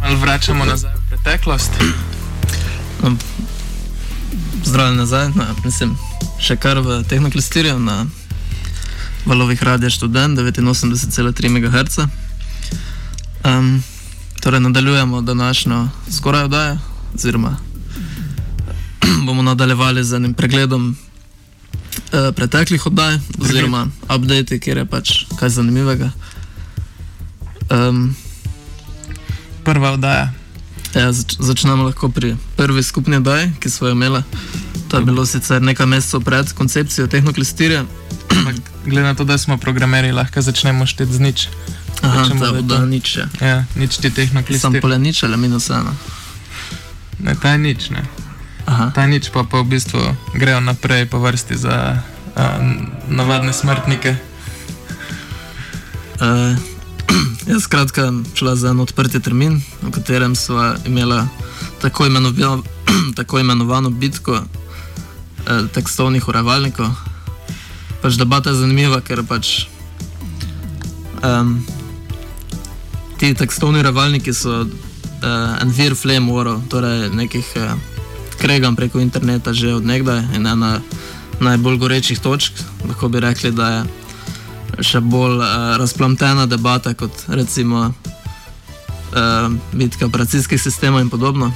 Malo 0.00 0.16
vračamo 0.16 0.64
nazaj 0.64 0.90
v 0.94 1.00
preteklost. 1.08 1.70
Zdravljen 4.64 4.96
nazaj, 4.96 5.28
na, 5.34 5.54
mislim, 5.64 5.96
še 6.40 6.56
kar 6.56 6.78
v 6.80 7.02
tehnoklistirju 7.08 7.78
na 7.78 8.06
valovih 9.24 9.62
radia 9.62 9.90
študent 9.90 10.38
89,3 10.38 11.48
MHz. 11.48 12.29
Um, 13.44 13.82
torej, 14.40 14.60
nadaljujemo 14.60 15.20
današnjo 15.20 15.88
skoraj 16.10 16.44
oddajo, 16.44 16.78
oziroma 17.14 17.56
bomo 19.26 19.42
nadaljevali 19.42 20.04
z 20.04 20.16
enim 20.16 20.34
pregledom 20.34 20.96
uh, 22.12 22.34
preteklih 22.36 22.86
oddaj, 22.86 23.18
oziroma 23.40 23.86
update, 24.16 24.58
kjer 24.58 24.76
je 24.76 24.84
pač 24.84 25.12
kaj 25.38 25.48
zanimivega. 25.48 26.10
Um, 27.70 28.16
Prva 29.64 29.92
oddaja. 29.92 30.32
Ja, 30.94 31.12
zač 31.12 31.36
začnemo 31.38 31.84
lahko 31.86 32.08
pri 32.08 32.34
prvi 32.56 32.82
skupni 32.82 33.16
oddaji, 33.16 33.52
ki 33.60 33.70
smo 33.70 33.86
jo 33.86 33.92
imeli. 33.92 34.22
To 34.88 34.98
je 34.98 35.04
bilo 35.04 35.26
sicer 35.26 35.62
nekaj 35.62 35.86
mesecev 35.86 36.20
pred 36.20 36.52
koncepcijo 36.52 37.06
tehnoklistirja. 37.06 37.84
Glede 38.90 39.06
na 39.06 39.14
to, 39.14 39.24
da 39.24 39.38
smo 39.38 39.58
programeri, 39.58 40.12
lahko 40.12 40.42
začnemo 40.42 40.86
šteti 40.86 41.12
z 41.12 41.20
nič. 41.20 41.48
Aha, 42.02 42.24
da 42.28 42.46
je 42.56 42.62
to- 42.68 42.86
nič. 42.86 43.06
še. 43.06 43.24
Ja, 43.40 43.64
nič 43.76 43.96
ti 44.00 44.08
Sam 44.08 44.16
tehnoklistir. 44.16 44.80
pole 44.80 44.98
nič 44.98 45.22
ali 45.22 45.36
minus 45.36 45.70
ena. 45.70 45.92
Ne, 47.20 47.34
ta 47.36 47.52
je 47.52 47.58
nič, 47.58 47.90
ne. 47.90 48.02
Aha. 48.66 48.90
Ta 48.94 49.06
nič 49.06 49.28
pa, 49.28 49.44
pa 49.44 49.60
v 49.60 49.76
bistvu 49.76 50.00
grejo 50.32 50.60
naprej 50.60 51.04
po 51.06 51.18
vrsti 51.20 51.56
za 51.56 52.00
a, 52.36 52.44
navadne 53.08 53.52
smrtnike. 53.52 54.16
Uh, 56.20 56.56
jaz 57.50 57.62
skratka 57.64 58.12
šla 58.34 58.56
za 58.56 58.70
en 58.70 58.80
odprti 58.80 59.20
termin, 59.20 59.60
v 59.82 59.90
katerem 59.90 60.36
sva 60.36 60.76
imela 60.86 61.28
tako, 61.80 62.06
imenova, 62.06 62.60
tako 63.18 63.38
imenovano 63.40 63.90
bitko 63.90 64.32
uh, 64.32 64.44
tekstovnih 65.72 66.28
urevalnikov. 66.28 66.88
Pač 68.00 68.16
debata 68.16 68.50
je 68.52 68.60
zanimiva, 68.64 69.00
ker 69.00 69.20
pač 69.24 69.66
um, 71.20 71.60
ti 73.20 73.34
tekstovni 73.36 73.82
urevalniki 73.84 74.32
so 74.32 74.62
uh, 74.64 75.60
en 75.60 75.70
vir 75.76 75.92
flame 75.94 76.32
warov, 76.32 76.62
torej 76.72 77.10
nekih 77.12 77.44
uh, 77.60 77.74
kregam 78.40 78.76
preko 78.76 79.00
interneta 79.00 79.52
že 79.52 79.74
od 79.76 79.84
nekdaj 79.84 80.24
in 80.36 80.46
ena 80.48 80.80
najbolj 81.40 81.76
gorečih 81.76 82.20
točk. 82.20 82.56
Lahko 82.88 83.08
bi 83.08 83.20
rekli, 83.20 83.52
da 83.52 83.68
je 83.68 83.80
še 84.92 85.02
bolj 85.04 85.36
uh, 85.36 85.76
razplamtena 85.76 86.46
debata 86.48 86.94
kot 86.96 87.12
recimo 87.28 87.90
uh, 87.92 89.52
bitka 89.72 90.08
operacijskih 90.08 90.62
sistemov 90.62 91.04
in 91.04 91.12
podobno. 91.12 91.52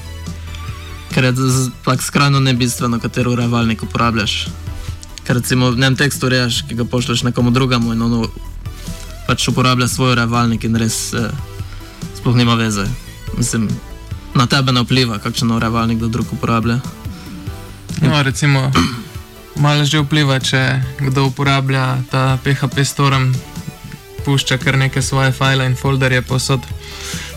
Ker 1.17 1.25
je 1.25 1.33
z- 1.33 1.73
tak 1.85 2.05
skrajno 2.05 2.45
nebistveno, 2.45 3.01
katero 3.01 3.33
urevalnik 3.33 3.83
uporabljaš. 3.89 4.49
Ker 5.25 5.41
recimo 5.41 5.73
v 5.73 5.81
enem 5.81 5.97
tekstu 5.97 6.29
rečeš, 6.29 6.67
ki 6.69 6.77
ga 6.77 6.85
pošlješ 6.85 7.25
nekomu 7.25 7.55
drugemu 7.57 7.97
in 7.97 8.03
ono 8.03 8.29
pač 9.25 9.49
uporablja 9.49 9.89
svoj 9.89 10.13
urevalnik 10.13 10.69
in 10.69 10.77
res 10.77 11.15
uh, 11.17 11.33
sploh 12.25 12.33
nima 12.35 12.55
veze. 12.55 12.87
Mislim, 13.37 13.69
na 14.35 14.47
tebe 14.47 14.73
ne 14.73 14.81
vpliva, 14.81 15.19
kakšen 15.19 15.51
urevalnik 15.51 15.99
da 15.99 16.09
drug 16.09 16.27
uporablja. 16.33 16.79
No, 18.01 18.23
recimo, 18.23 18.73
malo 19.57 19.85
že 19.85 20.01
vpliva, 20.01 20.41
če 20.41 20.63
kdo 21.01 21.27
uporablja 21.27 21.83
ta 22.09 22.39
PHP 22.39 22.81
storm, 22.83 23.35
pušča 24.25 24.57
kar 24.57 24.79
neke 24.79 25.03
svoje 25.03 25.33
file 25.33 25.67
in 25.67 25.77
folderje 25.77 26.23
posod. 26.23 26.65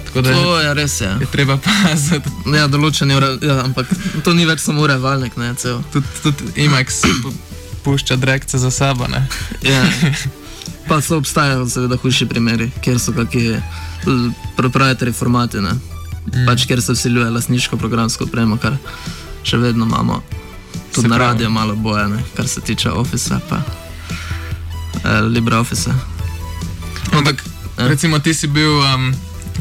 Tako 0.06 0.22
da 0.22 0.34
To 0.34 0.56
je 0.58 0.74
res, 0.74 1.02
ja. 1.02 1.18
je 1.20 1.28
treba 1.28 1.58
paziti. 1.60 2.32
Ja, 2.48 2.68
določeni, 2.68 3.12
ure- 3.14 3.36
ja, 3.44 3.60
ampak 3.62 3.92
to 4.24 4.32
ni 4.34 4.46
več 4.46 4.60
samo 4.62 4.82
urevalnik, 4.82 5.36
ne, 5.36 5.52
cel. 5.56 5.84
Tudi, 5.92 6.48
Emacs 6.58 7.02
pu- 7.20 7.36
pušča 7.84 8.16
drekce 8.16 8.56
za 8.58 8.72
sabo. 8.72 9.08
Ne? 9.08 9.28
Ja. 9.62 9.84
Pa 10.88 11.02
so 11.02 11.18
obstajajo 11.18 11.68
seveda 11.70 11.98
hujši 11.98 12.26
primeri, 12.26 12.72
kjer 12.82 13.00
so 13.00 13.12
kakšni 13.12 13.62
proprietary 14.56 15.14
formati, 15.14 15.62
ne? 15.62 15.72
pač 16.46 16.66
kjer 16.66 16.82
se 16.82 16.94
vsiljuje 16.94 17.30
lasniško 17.30 17.78
programsko 17.78 18.24
opremo, 18.24 18.58
kar 18.58 18.76
še 19.44 19.58
vedno 19.58 19.86
imamo. 19.86 20.22
Tudi 20.96 21.08
na 21.08 21.18
radiju 21.18 21.50
malo 21.50 21.76
boje, 21.76 22.08
ne? 22.08 22.24
kar 22.36 22.48
se 22.48 22.62
tiče 22.62 22.90
Office, 22.92 23.36
pa 23.50 23.62
eh, 25.04 25.22
LibreOffice. 25.22 25.92
Ampak, 27.14 27.44
Ja. 27.78 27.88
recimo, 27.88 28.18
ti 28.20 28.34
si 28.34 28.48
bil 28.48 28.72
um, 28.82 29.14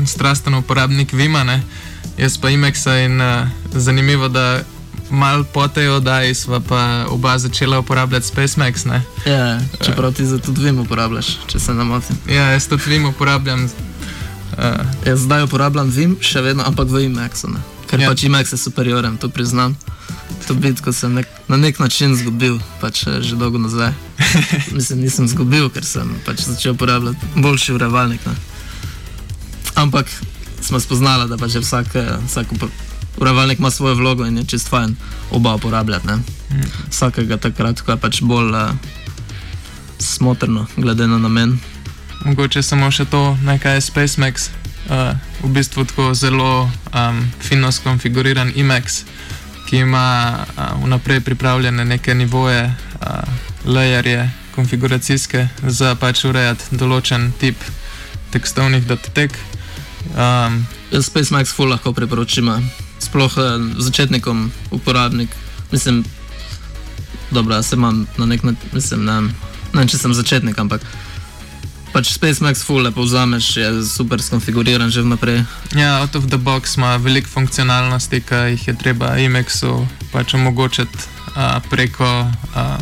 strasten 0.06 0.54
uporabnik 0.54 1.12
Vima, 1.12 1.44
ne? 1.44 1.62
jaz 2.18 2.38
pa 2.40 2.48
Emaxa 2.50 2.94
in 3.04 3.20
uh, 3.20 3.44
zanimivo, 3.74 4.28
da 4.28 4.62
mal 5.10 5.44
po 5.44 5.68
tej 5.68 5.88
oddaji 5.88 6.34
sva 6.34 6.60
pa 6.60 7.06
oba 7.08 7.38
začela 7.38 7.78
uporabljati 7.78 8.26
SpaceMax. 8.26 8.84
Ne? 8.84 9.02
Ja, 9.26 9.60
čeprav 9.84 10.12
ti 10.12 10.26
za 10.26 10.38
tudi 10.38 10.64
vim 10.64 10.78
uporabljaš, 10.78 11.38
če 11.46 11.58
se 11.58 11.74
ne 11.74 11.84
motim. 11.84 12.16
Ja, 12.28 12.50
jaz 12.52 12.68
tudi 12.68 12.82
Vim 12.86 13.04
uporabljam. 13.04 13.68
Uh, 14.56 14.62
Jaz 15.06 15.20
zdaj 15.20 15.42
uporabljam 15.44 15.90
vim, 15.90 16.16
še 16.20 16.40
vedno, 16.40 16.64
ampak 16.64 16.88
v 16.88 17.06
Emaxu, 17.06 17.50
ne? 17.52 17.60
ker 17.86 18.00
Ja. 18.00 18.10
pač 18.10 18.24
Emax 18.24 18.52
je 18.52 18.58
superioren, 18.58 19.16
to 19.16 19.28
priznam. 19.28 19.76
To 20.46 20.54
bitko 20.54 20.92
sem 20.92 21.14
nek, 21.14 21.26
na 21.48 21.56
nek 21.56 21.78
način 21.78 22.12
izgubil, 22.12 22.58
pač 22.80 23.06
eh, 23.06 23.22
že 23.22 23.36
dolgo 23.36 23.58
nazaj. 23.58 23.92
Mislim, 24.76 25.02
nisem 25.02 25.26
izgubil, 25.26 25.68
ker 25.70 25.84
sem 25.84 26.08
pač 26.26 26.46
začel 26.46 26.74
uporabljati 26.74 27.18
boljši 27.36 27.74
urevalnik. 27.74 28.26
Ne? 28.26 28.34
Ampak 29.74 30.10
smo 30.62 30.80
spoznali, 30.80 31.28
da 31.30 31.38
pač 31.38 31.58
je 31.58 31.62
vsak, 31.62 31.94
eh, 31.94 32.16
vsak 32.26 32.52
urevalnik 33.16 33.58
ima 33.58 33.70
svojo 33.70 33.94
vlogo 33.94 34.26
in 34.26 34.38
je 34.38 34.44
čist 34.44 34.68
fajn 34.68 34.96
oba 35.30 35.54
uporabljati. 35.54 36.06
Ne? 36.06 36.18
Vsakega 36.90 37.36
takrat, 37.36 37.80
ko 37.80 37.92
je 37.92 37.96
pač 38.00 38.20
bolj 38.22 38.52
uh, 38.54 38.70
smotrno, 39.98 40.66
glede 40.76 41.06
na 41.06 41.18
namen. 41.18 41.58
mogoče 42.24 42.62
samo 42.62 42.90
še 42.90 43.04
to, 43.04 43.36
nekaj 43.44 43.74
je 43.74 43.80
SpaceMax. 43.80 44.48
Uh, 44.86 45.18
v 45.42 45.50
bistvu 45.50 45.84
tako 45.84 46.14
zelo 46.14 46.70
um, 46.94 47.18
fino 47.42 47.72
skonfiguriran 47.72 48.52
Emacs, 48.56 49.02
ki 49.66 49.82
ima 49.82 50.06
uh, 50.38 50.84
vnaprej 50.84 51.20
pripravljene 51.20 51.84
neke 51.84 52.14
nivoje, 52.14 52.74
uh, 53.00 53.08
layerje, 53.66 54.30
konfiguracijske, 54.54 55.48
za 55.66 55.94
pač 55.94 56.24
urejati 56.24 56.78
določen 56.78 57.32
tip 57.40 57.58
tekstovnih 58.30 58.86
datotek. 58.86 59.34
Um, 60.14 60.64
Jaz 60.94 61.10
Space 61.10 61.34
Max 61.34 61.54
full 61.54 61.74
lahko 61.74 61.92
priporočim, 61.92 62.48
a. 62.48 62.85
sploh 63.06 63.38
eh, 63.38 63.56
začetnikom, 63.78 64.50
uporabnik. 64.70 65.30
Mislim, 65.72 66.04
dobro, 67.30 67.62
se 67.62 67.76
imam 67.76 68.06
na 68.16 68.26
nek 68.26 68.42
način, 68.42 68.70
mislim, 68.72 69.04
ne, 69.04 69.20
ne 69.72 69.78
vem, 69.80 69.88
če 69.88 69.98
sem 69.98 70.14
začetnik, 70.14 70.58
ampak 70.58 70.82
pač 71.96 72.12
Space 72.12 72.44
Max 72.44 72.60
full 72.60 72.84
lepo 72.84 73.00
vzameš, 73.06 73.56
je 73.56 73.68
super 73.88 74.20
skonfiguriran 74.22 74.90
že 74.92 75.00
vnaprej. 75.00 75.44
ja, 75.72 76.00
out 76.04 76.16
of 76.16 76.28
the 76.28 76.36
box 76.36 76.76
ima 76.76 76.96
veliko 76.96 77.28
funkcionalnosti, 77.28 78.20
ki 78.20 78.34
jih 78.52 78.68
je 78.68 78.74
treba 78.76 79.16
Emexu 79.16 79.86
pač 80.12 80.34
omogočiti 80.34 80.98
uh, 81.32 81.56
preko 81.70 82.28
uh, 82.28 82.76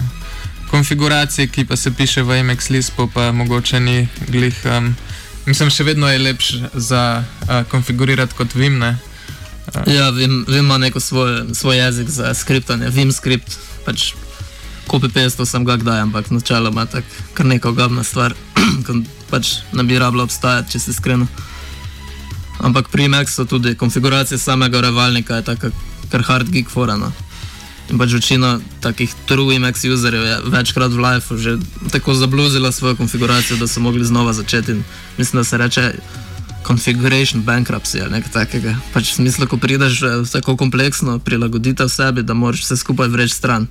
konfiguracije, 0.70 1.46
ki 1.46 1.64
pa 1.64 1.76
se 1.76 1.94
piše 1.94 2.22
v 2.22 2.42
Emex 2.42 2.70
Lispu, 2.70 3.06
pa 3.06 3.32
mogoče 3.32 3.80
ni 3.80 4.08
glih. 4.28 4.58
Um, 4.66 4.96
mislim, 5.46 5.70
še 5.70 5.86
vedno 5.86 6.10
je 6.10 6.18
lepše 6.18 6.70
za 6.74 7.22
uh, 7.22 7.62
konfigurirati 7.70 8.34
kot 8.34 8.54
Vim. 8.54 8.78
Ne? 8.78 8.98
Ja, 9.86 10.10
Vim, 10.10 10.44
Vim 10.48 10.64
ima 10.64 10.78
neko 10.78 11.00
svoj, 11.00 11.54
svoj 11.54 11.76
jezik 11.76 12.08
za 12.08 12.34
skriptanje, 12.34 12.88
Vim 12.88 13.12
skript, 13.12 13.58
pač 13.84 14.12
copy-paste 14.88 15.46
sem 15.46 15.64
ga 15.64 15.76
kdaj, 15.76 16.00
ampak 16.00 16.30
načeloma 16.30 16.86
tak 16.86 17.04
kar 17.34 17.46
neka 17.46 17.68
ogabna 17.68 18.04
stvar, 18.04 18.34
ko 18.86 19.00
pač 19.30 19.58
ne 19.72 19.84
bi 19.84 19.98
rabila 19.98 20.24
obstajati, 20.24 20.76
če 20.76 20.78
si 20.78 20.90
iskren. 20.94 21.26
Ampak 22.64 22.88
pri 22.88 23.08
Maxu 23.08 23.44
tudi 23.48 23.74
konfiguracija 23.74 24.38
samega 24.38 24.78
urevalnika 24.78 25.40
je 25.40 25.48
taka 25.50 25.70
kar 26.10 26.22
hard 26.22 26.50
geek 26.52 26.70
forana. 26.70 27.10
In 27.90 27.98
pač 28.00 28.14
večina 28.16 28.58
takih 28.80 29.12
true 29.28 29.58
Max 29.60 29.84
userjev 29.84 30.24
je 30.24 30.36
večkrat 30.48 30.92
v 30.92 31.02
lifeu 31.04 31.36
že 31.36 31.58
tako 31.92 32.14
zabluzila 32.14 32.72
svojo 32.72 32.96
konfiguracijo, 32.96 33.56
da 33.56 33.66
so 33.66 33.80
mogli 33.80 34.04
znova 34.04 34.32
začeti. 34.32 34.72
In 34.72 34.84
mislim, 35.18 35.40
da 35.40 35.44
se 35.44 35.58
reče 35.58 35.92
configuration 36.66 37.42
bankruptcy 37.42 38.00
ali 38.02 38.10
nekaj 38.18 38.32
takega. 38.32 38.76
Pač 38.92 39.12
v 39.12 39.14
smislu, 39.22 39.46
ko 39.46 39.56
prideš 39.56 40.02
eh, 40.02 40.22
tako 40.32 40.56
kompleksno 40.56 41.18
prilagoditev 41.18 41.88
sebi, 41.88 42.22
da 42.22 42.34
moraš 42.34 42.64
vse 42.64 42.76
skupaj 42.76 43.08
vreči 43.08 43.34
stran. 43.34 43.68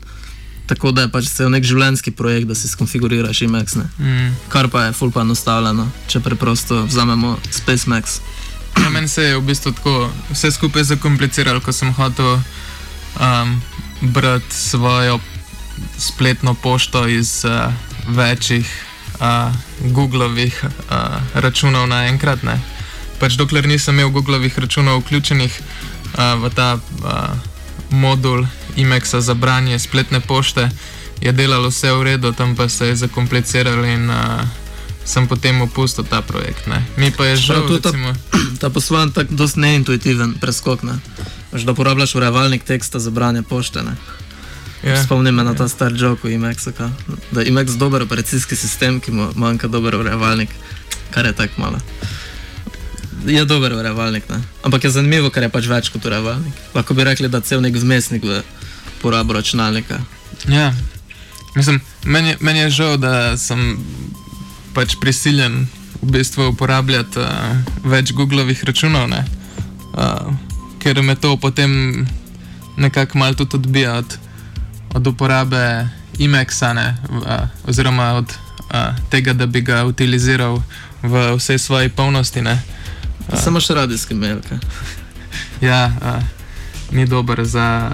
Tako 0.68 0.94
da 0.96 1.02
je 1.04 1.12
pač 1.12 1.28
cel 1.28 1.52
nek 1.52 1.66
življenjski 1.68 2.14
projekt, 2.16 2.48
da 2.48 2.56
si 2.56 2.72
skonfiguriraš 2.72 3.42
ne. 3.52 3.88
Mm. 4.00 4.30
Kar 4.50 4.70
pa 4.72 4.86
je 4.86 4.94
full 4.96 5.12
pa 5.12 5.22
enostavljeno, 5.22 5.90
če 6.08 6.24
preprosto 6.24 6.86
vzamemo 6.88 7.38
Space 7.52 7.90
Max. 7.90 8.22
Ja, 8.80 8.90
meni 8.90 9.08
se 9.08 9.24
je 9.24 9.38
v 9.38 9.44
bistvu 9.44 9.74
tako 9.76 10.10
vse 10.32 10.52
skupaj 10.52 10.84
zakompliciralo, 10.84 11.60
ko 11.62 11.74
sem 11.76 11.92
hotel 11.94 12.40
um, 13.20 13.62
brati 14.02 14.56
svojo 14.56 15.20
spletno 15.98 16.54
pošto 16.54 17.08
iz 17.08 17.46
uh, 17.46 17.74
večjih 18.08 18.66
uh, 19.20 19.54
Googlovih 19.92 20.64
uh, 20.64 21.20
računov 21.34 21.88
naenkrat. 21.88 22.40
Pač 23.20 23.38
dokler 23.40 23.68
nisem 23.68 23.96
imel 24.00 24.10
Googlovih 24.12 24.60
računov 24.60 25.02
vključenih 25.04 25.54
uh, 25.54 26.44
v 26.44 26.50
ta 26.56 26.76
uh, 26.78 27.38
modul 27.90 28.46
IMEX-a 28.76 29.22
za 29.22 29.34
branje 29.34 29.80
spletne 29.80 30.20
pošte, 30.20 30.70
je 31.22 31.32
delalo 31.32 31.70
vse 31.70 31.92
v 31.94 32.04
redu, 32.04 32.34
tam 32.34 32.56
pa 32.56 32.70
se 32.70 32.88
je 32.88 32.96
zakompliciralo 32.96 33.86
in 33.86 34.10
uh, 34.10 34.42
sem 35.06 35.28
potem 35.28 35.62
opustil 35.62 36.04
ta 36.04 36.22
projekt. 36.22 36.68
Ne. 36.68 36.84
Mi 36.98 37.12
pa 37.12 37.26
je 37.26 37.36
žal, 37.36 37.68
ta- 37.68 37.92
recimo, 37.92 38.14
Ta 38.62 38.70
poslovanje 38.70 39.10
je 39.10 39.14
tako 39.14 39.34
dosti 39.36 39.60
neintuitiven 39.60 40.34
preskok. 40.40 40.84
Ne? 40.84 41.00
Veš, 41.52 41.64
da 41.64 41.72
uporabljaš 41.72 42.16
urejevalnik 42.16 42.64
teksta 42.64 43.00
za 43.00 43.12
branje 43.12 43.44
pošte. 43.44 43.84
Ne? 43.84 43.96
ja, 44.84 45.04
Spomnim 45.04 45.36
me 45.36 45.44
na 45.44 45.54
ta 45.56 45.68
star 45.68 45.94
jok 45.96 46.24
v 46.24 46.36
IMEX-u, 46.36 46.72
ka. 46.72 46.90
da 47.32 47.42
je 47.42 47.48
IMEX 47.48 47.72
dober 47.80 48.02
operacijski 48.02 48.56
sistem, 48.56 49.00
ki 49.00 49.12
mu 49.12 49.30
manjka 49.36 49.68
dober 49.68 49.96
urejevalnik, 49.96 50.50
kar 51.12 51.26
je 51.26 51.34
tako 51.34 51.62
malo. 51.62 51.80
Je 53.26 53.46
dober 53.46 53.72
urejevalnik, 53.72 54.24
ampak 54.62 54.84
je 54.84 54.90
zanimivo, 54.92 55.30
ker 55.30 55.44
je 55.44 55.50
pač 55.50 55.66
več 55.66 55.90
kot 55.90 56.06
urejevalnik. 56.06 56.54
Lahko 56.74 56.94
bi 56.94 57.04
rekli, 57.04 57.30
da 57.30 57.40
cel 57.40 57.62
nek 57.62 57.72
vmesnik 57.74 58.22
v 58.22 58.42
porabo 59.00 59.34
računalnika. 59.34 60.00
Ja, 60.46 60.74
mislim, 61.56 61.80
meni, 62.04 62.30
je- 62.30 62.38
meni 62.40 62.60
je 62.60 62.70
žal, 62.72 62.98
da 62.98 63.38
sem 63.38 63.78
pač 64.74 64.96
prisiljen 64.96 65.68
v 66.02 66.12
bistvu 66.12 66.50
uporabljati 66.50 67.20
uh, 67.20 67.28
več 67.86 68.12
Googlovih 68.12 68.64
računov, 68.64 69.08
ne? 69.08 69.24
uh, 69.94 70.34
ker 70.80 71.02
me 71.02 71.16
to 71.16 71.38
potem 71.38 72.04
nekako 72.78 73.18
malo 73.18 73.34
tudi 73.36 73.56
odbija 73.56 73.94
od, 73.94 74.18
od 74.94 75.08
uporabe 75.08 75.88
IMEX-a, 76.18 76.74
uh, 77.10 77.26
oziroma 77.64 78.14
od 78.14 78.28
uh, 78.28 78.76
tega, 79.10 79.34
da 79.34 79.46
bi 79.46 79.62
ga 79.62 79.86
utiliziral 79.86 80.60
v 81.02 81.36
vsej 81.38 81.58
svoji 81.58 81.90
polnosti. 81.90 82.42
Ne? 82.42 82.60
Samo 83.44 83.60
še 83.60 83.74
radijski 83.74 84.14
mail. 84.14 84.42
ka. 84.50 84.60
Ja, 85.62 85.88
uh, 86.02 86.24
ni 86.92 87.06
dober 87.08 87.46
za 87.46 87.92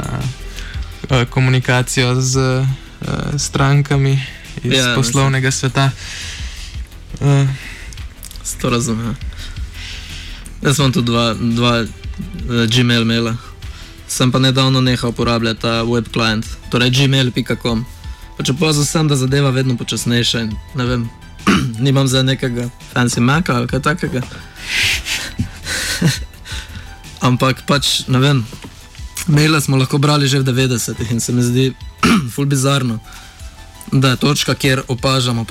uh, 1.10 1.24
komunikacijo 1.30 2.16
z 2.22 2.38
uh, 2.38 2.68
strankami 3.38 4.20
iz 4.64 4.74
Ja, 4.74 4.90
ja, 4.90 4.96
poslovnega 4.96 5.52
sveta. 5.52 5.92
Uh, 7.22 7.48
To 8.62 8.70
razumem. 8.70 9.16
Jaz 10.62 10.80
imam 10.80 10.92
tu 10.92 11.02
dva, 11.02 11.34
dva 11.34 11.82
uh, 11.82 11.88
Gmail 12.76 13.06
maila. 13.06 13.36
Sem 14.08 14.32
pa 14.32 14.40
nedavno 14.40 14.82
nehal 14.82 15.10
uporabljati 15.10 15.62
ta 15.62 15.84
web 15.84 16.06
client, 16.14 16.46
torej 16.72 16.90
gmail.com. 16.90 17.86
Če 18.44 18.54
pozor 18.54 18.86
sem, 18.86 19.08
da 19.08 19.16
zadeva 19.16 19.50
vedno 19.50 19.78
počasnejša 19.78 20.42
in 20.42 20.54
ne 20.76 20.86
vem, 20.86 21.10
nimam 21.86 22.08
za 22.08 22.24
nekega 22.24 22.70
fancy 22.94 23.20
Maca 23.20 23.56
ali 23.56 23.68
kaj 23.68 23.82
takega. 23.82 24.22
Ampak 27.22 27.66
pač 27.68 28.08
ne 28.08 28.20
vem, 28.20 28.46
maile 29.28 29.62
smo 29.62 29.78
lahko 29.78 29.98
brali 29.98 30.28
že 30.28 30.40
v 30.40 30.48
90-ih 30.52 31.12
in 31.12 31.20
se 31.20 31.34
mi 31.34 31.44
zdi 31.44 31.74
ful 32.34 32.46
bizarno. 32.46 33.00
Da 33.92 34.14
je 34.14 34.22
točka, 34.22 34.54
kjer 34.54 34.84
opažamo 34.88 35.46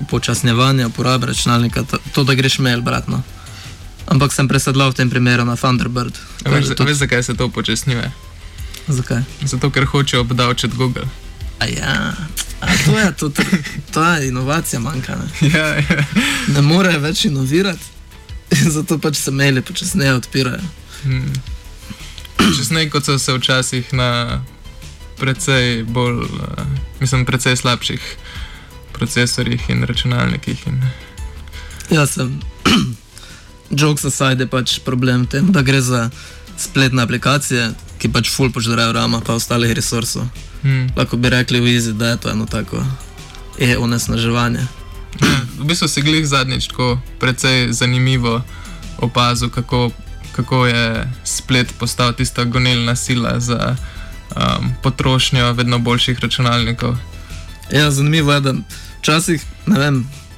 upočasnjevanje 0.00 0.86
uporabe 0.86 1.26
računalnika, 1.26 1.82
to, 1.82 1.98
to 2.12 2.24
da 2.24 2.34
greš 2.34 2.58
mail, 2.58 2.82
bratno. 2.82 3.22
Ampak 4.08 4.32
sem 4.32 4.48
presedlal 4.48 4.90
v 4.90 4.94
tem 4.94 5.10
primeru 5.10 5.44
na 5.44 5.56
Thunderbird. 5.56 6.16
veš, 6.44 6.74
veš, 6.74 6.96
zakaj 6.96 7.22
se 7.22 7.36
to 7.36 7.46
upočasnjuje? 7.46 8.10
Zakaj? 8.88 9.22
Zato, 9.44 9.70
ker 9.70 9.84
hoče 9.84 10.18
obdavčiti 10.18 10.76
Google. 10.76 11.04
A 11.60 11.66
ja, 11.66 12.12
a 12.60 12.66
to 12.84 12.98
je, 12.98 13.12
to, 13.12 13.28
to, 13.28 13.42
to 13.92 14.04
je 14.04 14.28
inovacija 14.28 14.80
manjka. 14.80 15.16
Ne, 15.16 15.48
ja, 15.54 15.66
ja. 15.66 16.04
ne 16.48 16.62
more 16.62 16.98
več 16.98 17.24
inovirati, 17.24 17.84
zato 18.74 18.98
pač 18.98 19.16
se 19.16 19.30
maili 19.30 19.62
počasneje 19.62 20.14
odpirajo. 20.14 20.62
Hmm. 21.04 21.32
Česnej, 22.56 22.90
kot 22.90 23.04
so 23.04 23.18
se 23.18 23.34
včasih 23.34 23.94
na 23.94 24.40
precej 25.18 25.82
bolj, 25.84 26.22
uh, 26.22 26.64
mislim, 27.00 27.24
precej 27.26 27.56
slabših 27.56 28.00
procesorjih 28.92 29.70
in 29.70 29.82
računalnikih. 29.82 30.66
In... 30.66 30.82
Jaz 31.90 32.10
sem. 32.10 32.40
Jokes 33.80 34.04
aside 34.04 34.44
je 34.44 34.50
pač 34.50 34.78
problem 34.80 35.26
v 35.26 35.28
tem, 35.28 35.52
da 35.52 35.62
gre 35.62 35.80
za 35.80 36.08
spletne 36.56 37.02
aplikacije, 37.02 37.72
ki 37.98 38.08
pač 38.08 38.30
full 38.32 38.52
požrejo 38.54 38.92
rama, 38.92 39.20
pa 39.20 39.36
ostalih 39.36 39.70
resursov. 39.76 40.26
Hmm. 40.62 40.88
Lahko 40.96 41.16
bi 41.16 41.30
rekli 41.30 41.60
v 41.60 41.76
Easy, 41.76 41.92
da 41.92 42.14
je 42.14 42.24
to 42.24 42.30
eno 42.30 42.46
tako 42.46 42.82
e-onesnaževanje. 43.58 44.66
Ja, 45.20 45.38
v 45.58 45.66
bistvu 45.66 45.88
si 45.88 46.02
glih 46.02 46.26
zadnjič 46.26 46.70
tako 46.70 46.98
precej 47.18 47.72
zanimivo 47.72 48.42
opazil, 48.98 49.50
kako, 49.50 49.90
kako 50.38 50.66
je 50.66 51.10
splet 51.24 51.74
postal 51.78 52.12
tista 52.12 52.44
gonilna 52.44 52.96
sila 52.96 53.40
za 53.40 53.76
um, 54.36 54.74
potrošnjo 54.82 55.52
vedno 55.52 55.78
boljših 55.78 56.18
računalnikov. 56.20 56.96
Ja, 57.72 57.90
zanimivo 57.90 58.32
je, 58.32 58.40
da 58.40 58.54
včasih, 59.00 59.42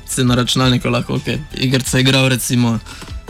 si 0.08 0.24
na 0.24 0.34
računalniku 0.34 0.88
lahko 0.88 1.12
okay, 1.12 1.38
igrice 1.54 2.00
igral, 2.00 2.28
recimo, 2.28 2.78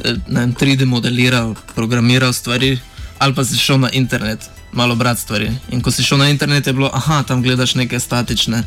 eh, 0.04 0.14
vem, 0.28 0.54
3D 0.54 0.84
modeliral, 0.84 1.54
programiral 1.74 2.32
stvari, 2.32 2.78
ali 3.18 3.34
pa 3.34 3.44
si 3.44 3.58
šel 3.58 3.80
na 3.80 3.90
internet, 3.90 4.46
malo 4.72 4.94
brati 4.94 5.20
stvari. 5.20 5.50
In 5.70 5.82
ko 5.82 5.90
si 5.90 6.02
šel 6.02 6.18
na 6.18 6.28
internet, 6.28 6.66
je 6.66 6.72
bilo, 6.72 6.90
aha, 6.92 7.22
tam 7.22 7.42
gledaš 7.42 7.74
neke 7.74 8.00
statične 8.00 8.62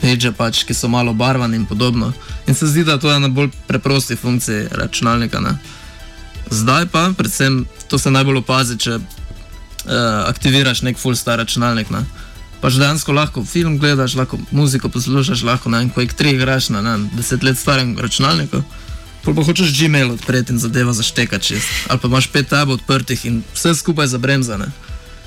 page, 0.00 0.32
pač, 0.36 0.64
ki 0.64 0.74
so 0.74 0.88
malo 0.88 1.12
barvane 1.12 1.56
in 1.56 1.66
podobno. 1.66 2.12
In 2.46 2.54
se 2.54 2.66
zdi, 2.66 2.84
da 2.84 2.98
to 2.98 3.10
je 3.10 3.16
ena 3.16 3.28
bolj 3.28 3.48
preprosti 3.66 4.16
funkciji 4.16 4.66
računalnika. 4.70 5.40
Ne? 5.40 5.56
Zdaj 6.50 6.86
pa, 6.92 7.10
predvsem, 7.16 7.64
to 7.88 7.98
se 7.98 8.10
najbolj 8.10 8.42
opazi, 8.42 8.76
če 8.78 8.98
uh, 8.98 9.06
aktiviraš 10.28 10.82
nek 10.82 10.98
full 11.00 11.16
star 11.16 11.38
računalnik. 11.38 11.90
Ne? 11.90 12.04
Pač 12.64 12.78
dejansko 12.80 13.12
lahko 13.12 13.44
film 13.44 13.78
gledaš, 13.78 14.14
lahko 14.16 14.38
muziko 14.50 14.88
poslušaš, 14.88 15.42
lahko 15.44 15.68
na 15.68 15.82
enem 15.82 15.92
Quake 15.92 16.16
3 16.16 16.34
igraš 16.38 16.70
na 16.72 16.80
ne, 16.80 16.96
vem, 16.96 17.08
deset 17.16 17.42
let 17.42 17.58
starem 17.58 17.96
računalniku. 17.98 18.62
Pa 19.24 19.32
hočeš 19.32 19.72
Gmail 19.78 20.10
odpreti 20.12 20.52
in 20.52 20.58
zadeva 20.58 20.92
zaštekati 20.92 21.44
čist. 21.44 21.68
Ali 21.88 22.00
pa 22.00 22.08
imaš 22.08 22.28
pet 22.32 22.48
tabov 22.48 22.74
odprtih 22.74 23.24
in 23.24 23.42
vse 23.54 23.74
skupaj 23.74 24.06
zabremzane. 24.12 24.68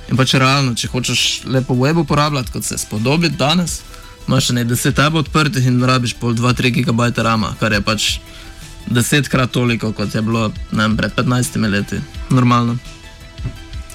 In 0.10 0.18
pač 0.18 0.34
realno, 0.38 0.76
če 0.78 0.88
hočeš 0.88 1.22
lepo 1.50 1.76
web 1.76 1.98
uporabljati, 1.98 2.52
kot 2.54 2.66
se 2.66 2.78
spodobi 2.78 3.30
danes, 3.30 3.82
imaš 4.28 4.50
še 4.50 4.58
ne 4.58 4.66
deset 4.70 4.96
tabov 4.96 5.26
odprtih 5.26 5.66
in 5.66 5.82
rabiš 5.84 6.14
pol 6.22 6.38
2-3 6.38 6.74
GB 6.78 7.10
rama, 7.26 7.56
kar 7.60 7.74
je 7.74 7.82
pač 7.82 8.10
desetkrat 8.88 9.52
toliko, 9.52 9.92
kot 9.92 10.16
je 10.16 10.22
bilo 10.22 10.52
vem, 10.72 10.98
pred 10.98 11.16
15 11.16 11.70
leti. 11.70 12.00
Normalno. 12.30 12.78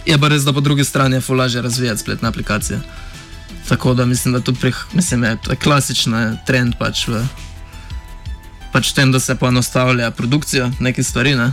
Je 0.07 0.19
pa 0.19 0.29
res, 0.29 0.43
da 0.43 0.53
po 0.53 0.61
drugi 0.61 0.85
strani 0.85 1.17
je 1.17 1.21
fulaže 1.21 1.63
razvijati 1.63 2.01
spletne 2.01 2.29
aplikacije. 2.29 2.81
Tako 3.69 3.95
da 3.95 4.07
mislim, 4.07 4.35
da 4.35 4.41
tu 4.41 4.55
prih, 4.55 4.77
mislim, 4.93 5.25
je 5.25 5.39
je 5.51 5.57
klasičen 5.57 6.39
trend 6.47 6.75
pač 6.79 7.09
v 7.09 7.23
pač 8.73 8.93
tem, 8.93 9.13
da 9.13 9.21
se 9.21 9.35
poenostavlja 9.35 10.11
produkcija 10.11 10.71
nekih 10.81 11.07
stvari. 11.07 11.35
Ne? 11.35 11.53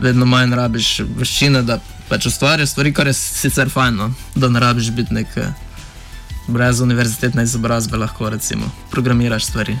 Vedno 0.00 0.26
manj 0.26 0.54
rabiš 0.54 1.00
veščine, 1.18 1.62
da 1.62 1.80
pač 2.08 2.26
ustvariš 2.30 2.70
stvari, 2.70 2.92
kar 2.94 3.10
je 3.10 3.16
sicer 3.18 3.70
fajn, 3.70 3.96
no? 3.96 4.12
da 4.34 4.48
ne 4.48 4.60
rabiš 4.60 4.90
biti 4.90 5.14
nek 5.14 5.38
brez 6.48 6.80
univerzitetne 6.80 7.42
izobrazbe, 7.42 7.96
lahko 7.96 8.30
recimo 8.30 8.70
programiraš 8.90 9.50
stvari. 9.50 9.76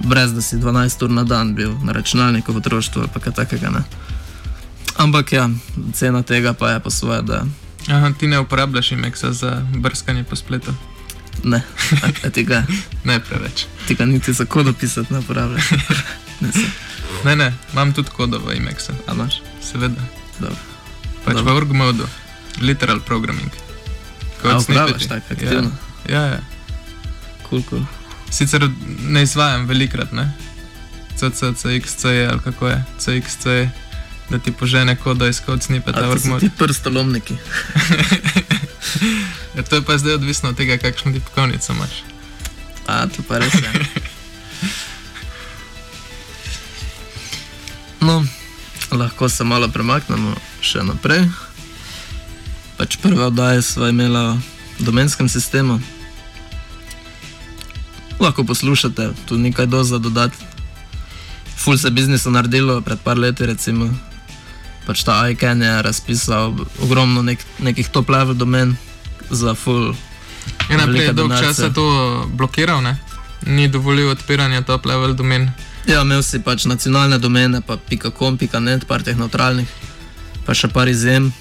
Brez 0.00 0.32
da 0.34 0.42
si 0.42 0.56
12 0.56 1.04
ur 1.04 1.10
na 1.10 1.24
dan 1.24 1.54
bil 1.54 1.72
na 1.82 1.92
računalniku 1.92 2.52
v 2.52 2.56
otroštvu 2.56 3.02
ali 3.02 3.20
kaj 3.20 3.32
takega. 3.32 3.70
Ne? 3.70 3.82
Ampak 4.96 5.32
ja, 5.32 5.50
cena 5.92 6.22
tega 6.22 6.52
pa 6.52 6.70
je 6.70 6.80
pa 6.80 6.90
svoje, 6.90 7.22
da 7.22 7.44
Aha, 7.88 8.12
ti 8.18 8.26
ne 8.26 8.38
uporabljaš 8.40 8.92
IMEX-a 8.92 9.32
za 9.32 9.62
brskanje 9.76 10.24
po 10.24 10.36
spletu, 10.36 10.72
ne, 11.44 11.62
a, 12.02 12.08
a 12.26 12.30
tega, 12.30 12.62
ne 13.08 13.20
preveč. 13.20 13.66
tega 13.88 14.04
niti 14.06 14.32
za 14.32 14.44
kodo 14.44 14.72
pisati 14.72 15.12
ne 15.12 15.18
uporabljaš. 15.18 15.64
Ne, 16.40 16.52
se, 16.52 16.66
Ne, 17.24 17.36
ne, 17.36 17.54
imam 17.72 17.92
tudi 17.92 18.10
kodo 18.16 18.38
v 18.38 18.56
IMEX-u, 18.56 18.92
a 19.06 19.12
imaš? 19.14 19.34
seveda. 19.62 20.00
Dobro. 20.40 20.56
Pač 21.24 21.34
Dobro. 21.34 21.52
v 21.52 21.56
org 21.56 21.72
modu, 21.72 22.06
literal 22.60 23.00
programming. 23.00 23.50
Kot 24.42 24.64
snippeti. 24.64 25.08
tako 25.08 25.32
aktivno? 25.34 25.70
Ja, 26.08 26.20
ja. 26.20 26.26
ja. 26.26 26.40
Cool, 27.48 27.62
cool. 27.70 27.82
Sicer 28.34 28.68
ne 29.08 29.22
izvajam 29.22 29.66
velikrat, 29.66 30.12
ne. 30.12 30.32
CC, 31.16 31.54
CXC 31.56 32.04
ali 32.04 32.40
kako 32.44 32.68
je, 32.68 32.84
CXC, 32.98 33.44
da 34.30 34.38
ti 34.38 34.52
požene 34.52 34.96
kodo 34.96 35.28
iz 35.28 35.40
kod 35.40 35.62
snippeta 35.62 35.98
A 35.98 36.02
to 36.02 36.18
so 36.18 36.38
ti 36.38 36.50
prstolomniki. 36.58 37.36
Ja, 39.54 39.62
to 39.62 39.76
je 39.76 39.82
pa 39.82 39.98
zdaj 39.98 40.14
odvisno 40.14 40.48
od 40.48 40.56
tega, 40.56 40.78
kakšno 40.78 41.12
tipkovnico 41.12 41.72
imaš. 41.72 42.02
A, 42.86 43.06
to 43.06 43.22
pa 43.28 43.38
res 43.38 43.54
je. 43.54 43.70
No, 48.00 48.24
lahko 48.92 49.28
se 49.28 49.44
malo 49.44 49.68
premaknemo 49.68 50.34
še 50.60 50.82
naprej. 50.84 51.24
Pač 52.76 52.98
prve 53.00 53.24
oddaje 53.24 53.62
smo 53.62 53.88
imeli 53.88 54.36
v 54.78 54.84
domenskem 54.84 55.28
sistemu. 55.28 55.80
Lahko 58.20 58.44
poslušate, 58.44 59.10
tu 59.26 59.38
nekaj 59.38 59.66
do 59.66 59.84
za 59.84 59.98
dodati. 59.98 60.36
Ful 61.56 61.78
se 61.78 61.86
je 61.86 61.90
biznisa 61.90 62.30
naredilo 62.30 62.80
pred 62.80 62.98
par 62.98 63.18
leti, 63.18 63.46
recimo. 63.46 63.90
Pač 64.86 65.04
ta 65.04 65.30
ICANN 65.30 65.62
je 65.62 65.82
razpisal 65.82 66.54
ogromno 66.82 67.22
nek, 67.22 67.40
nekih 67.58 67.88
top 67.88 68.08
level 68.08 68.34
domen 68.34 68.76
za 69.30 69.54
full. 69.54 69.94
Je 70.70 70.76
naprej 70.76 70.92
velike 70.92 71.12
dolg 71.12 71.32
časa 71.40 71.70
to 71.72 71.84
blokiral, 72.36 72.82
ne? 72.82 72.98
Ni 73.46 73.68
dovolil 73.68 74.10
odpiranja 74.10 74.62
top 74.62 74.86
level 74.86 75.14
domen. 75.14 75.50
Ja, 75.86 76.00
imel 76.00 76.22
si 76.22 76.40
pač 76.40 76.64
nacionalne 76.64 77.18
domene, 77.18 77.60
pa 77.60 77.76
.com, 78.16 78.38
.net, 78.60 78.86
par 78.88 79.02
teh 79.02 79.16
neutralnih, 79.16 79.68
pa 80.44 80.54
še 80.54 80.68
par 80.68 80.88
izjem. 80.88 81.32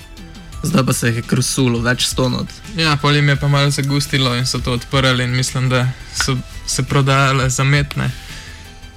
Zdaj 0.63 0.85
pa 0.85 0.93
se 0.93 1.07
je 1.07 1.21
krusulo, 1.21 1.79
več 1.83 2.05
sto 2.07 2.29
not. 2.29 2.47
Ja, 2.79 2.95
pol 3.01 3.15
jim 3.15 3.29
je 3.29 3.35
pa 3.35 3.47
malo 3.47 3.71
zagustilo 3.71 4.35
in 4.35 4.45
so 4.47 4.61
to 4.63 4.77
odprli 4.77 5.23
in 5.23 5.35
mislim, 5.35 5.69
da 5.69 5.89
so 6.15 6.37
se 6.67 6.83
prodajale 6.83 7.49
zametne. 7.49 8.11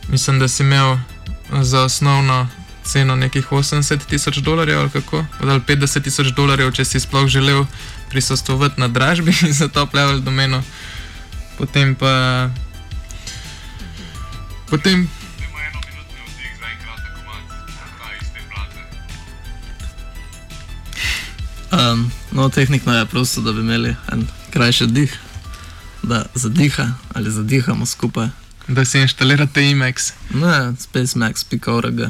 Mislim, 0.09 0.38
da 0.38 0.48
si 0.48 0.62
imel 0.62 0.96
za 1.62 1.83
osnovno 1.83 2.46
ceno 2.85 3.16
nekih 3.16 3.50
80 3.52 4.07
tisoč 4.07 4.37
dolarjev 4.37 4.81
ali 4.81 4.90
kako, 4.90 5.24
ali 5.40 5.61
50 5.61 6.02
tisoč 6.02 6.26
dolarjev, 6.26 6.70
če 6.72 6.85
si 6.85 7.00
sploh 7.00 7.26
želel 7.26 7.64
prisostovati 8.11 8.81
na 8.81 8.88
dražbi 8.88 9.33
za 9.59 9.68
top 9.68 9.94
level 9.94 10.20
domeno. 10.20 10.62
Potem 11.59 11.94
pa. 11.94 12.48
Potem 14.70 15.09
Um, 21.72 22.12
no, 22.33 22.48
tehnik 22.48 22.87
naj 22.87 22.98
je 22.98 23.07
prosto, 23.07 23.40
da 23.40 23.52
bi 23.52 23.61
imeli 23.61 23.96
en 24.12 24.26
krajši 24.50 24.87
dih, 24.87 25.18
da 26.02 26.26
zadiha 26.35 26.92
ali 27.14 27.31
zadihamo 27.31 27.87
skupaj. 27.87 28.29
da 28.68 28.85
si 28.85 29.00
inštalirate 29.00 29.70
IMAX. 29.70 30.12
Ne, 30.35 30.72
spacemax.org. 30.79 32.00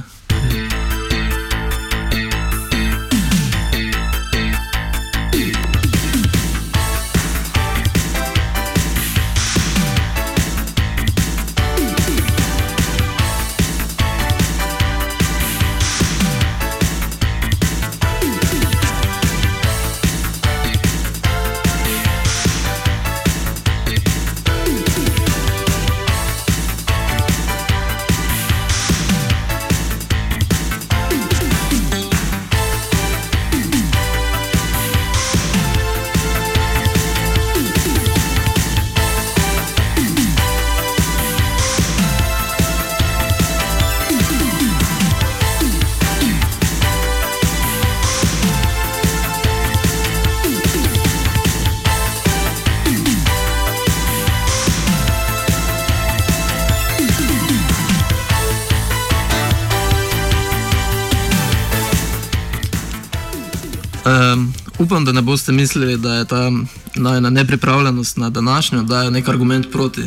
Um, 64.06 64.54
upam, 64.78 65.04
da 65.04 65.12
ne 65.12 65.22
boste 65.22 65.52
mislili, 65.52 65.96
da 65.96 66.14
je 66.14 66.24
ta 66.24 66.50
najna 66.94 67.30
nepripravljenost 67.30 68.16
na 68.16 68.30
današnjo 68.30 68.80
oddajo 68.80 69.10
nek 69.10 69.28
argument 69.28 69.72
proti 69.72 70.02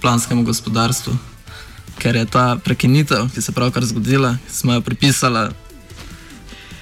planskemu 0.00 0.42
gospodarstvu, 0.42 1.16
ker 1.98 2.16
je 2.16 2.26
ta 2.26 2.56
prekinitev, 2.64 3.30
ki 3.34 3.42
se 3.42 3.52
je 3.52 3.54
pravkar 3.54 3.84
zgodila, 3.84 4.36
smo 4.50 4.72
jo 4.72 4.80
pripisali 4.80 5.50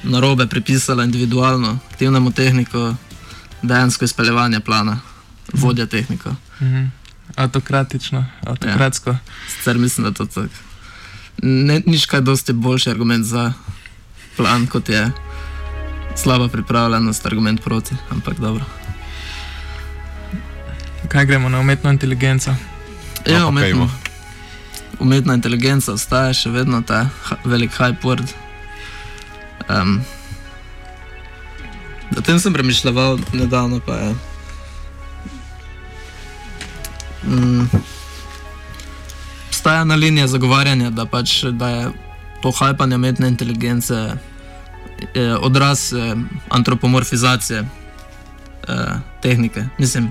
na 0.02 0.20
robe, 0.20 0.46
pripisali 0.46 1.04
individualno 1.04 1.78
aktivnemu 1.90 2.32
tehniku, 2.32 2.94
dejansko 3.62 4.04
izpeljevanje 4.04 4.60
plana, 4.60 5.00
vodja 5.52 5.86
tehnika. 5.86 6.34
Mhm. 6.60 6.84
Autokratično, 7.36 8.26
autokratsko. 8.46 9.10
Ja. 9.10 9.18
Sicer 9.56 9.78
mislim, 9.78 10.04
da 10.04 10.12
to 10.12 10.26
tako. 10.26 10.54
Ne, 11.42 11.82
nič 11.86 12.06
kaj 12.06 12.20
dosti 12.20 12.52
boljši 12.52 12.90
argument 12.90 13.26
za 13.26 13.52
plan, 14.36 14.66
kot 14.66 14.88
je 14.88 15.10
slaba 16.16 16.48
pripravljenost, 16.48 17.26
argument 17.26 17.62
proti, 17.64 17.94
ampak 18.10 18.38
dobro. 18.38 18.64
Kaj 21.08 21.26
gremo 21.26 21.48
na 21.48 21.60
umetno 21.60 21.90
inteligenco? 21.90 22.50
Ja, 23.26 23.38
pa 23.38 23.46
umetno, 23.46 23.90
umetna 24.98 25.34
inteligenca 25.34 25.92
ostaja 25.92 26.32
še 26.34 26.50
vedno 26.50 26.82
ta 26.82 27.06
velik 27.44 27.70
hype 27.78 28.02
word. 28.02 28.34
Um, 29.68 30.00
o 32.16 32.20
tem 32.20 32.40
sem 32.40 32.52
premišljal 32.52 33.18
nedavno, 33.32 33.80
pa 33.80 33.96
je. 33.96 34.14
Mm, 37.24 37.66
Obstaja 39.48 39.82
ena 39.82 39.94
linija 39.94 40.26
zagovarjanja, 40.26 40.90
da, 40.90 41.06
pač, 41.06 41.44
da 41.44 41.68
je 41.68 41.90
to 42.42 42.50
hajpanje 42.50 42.96
umetne 42.96 43.28
inteligence 43.28 43.94
eh, 45.14 45.36
odraz 45.40 45.92
eh, 45.92 46.14
antropomorfizacije 46.48 47.60
eh, 48.68 48.74
tehnike. 49.22 49.64
Mislim, 49.78 50.10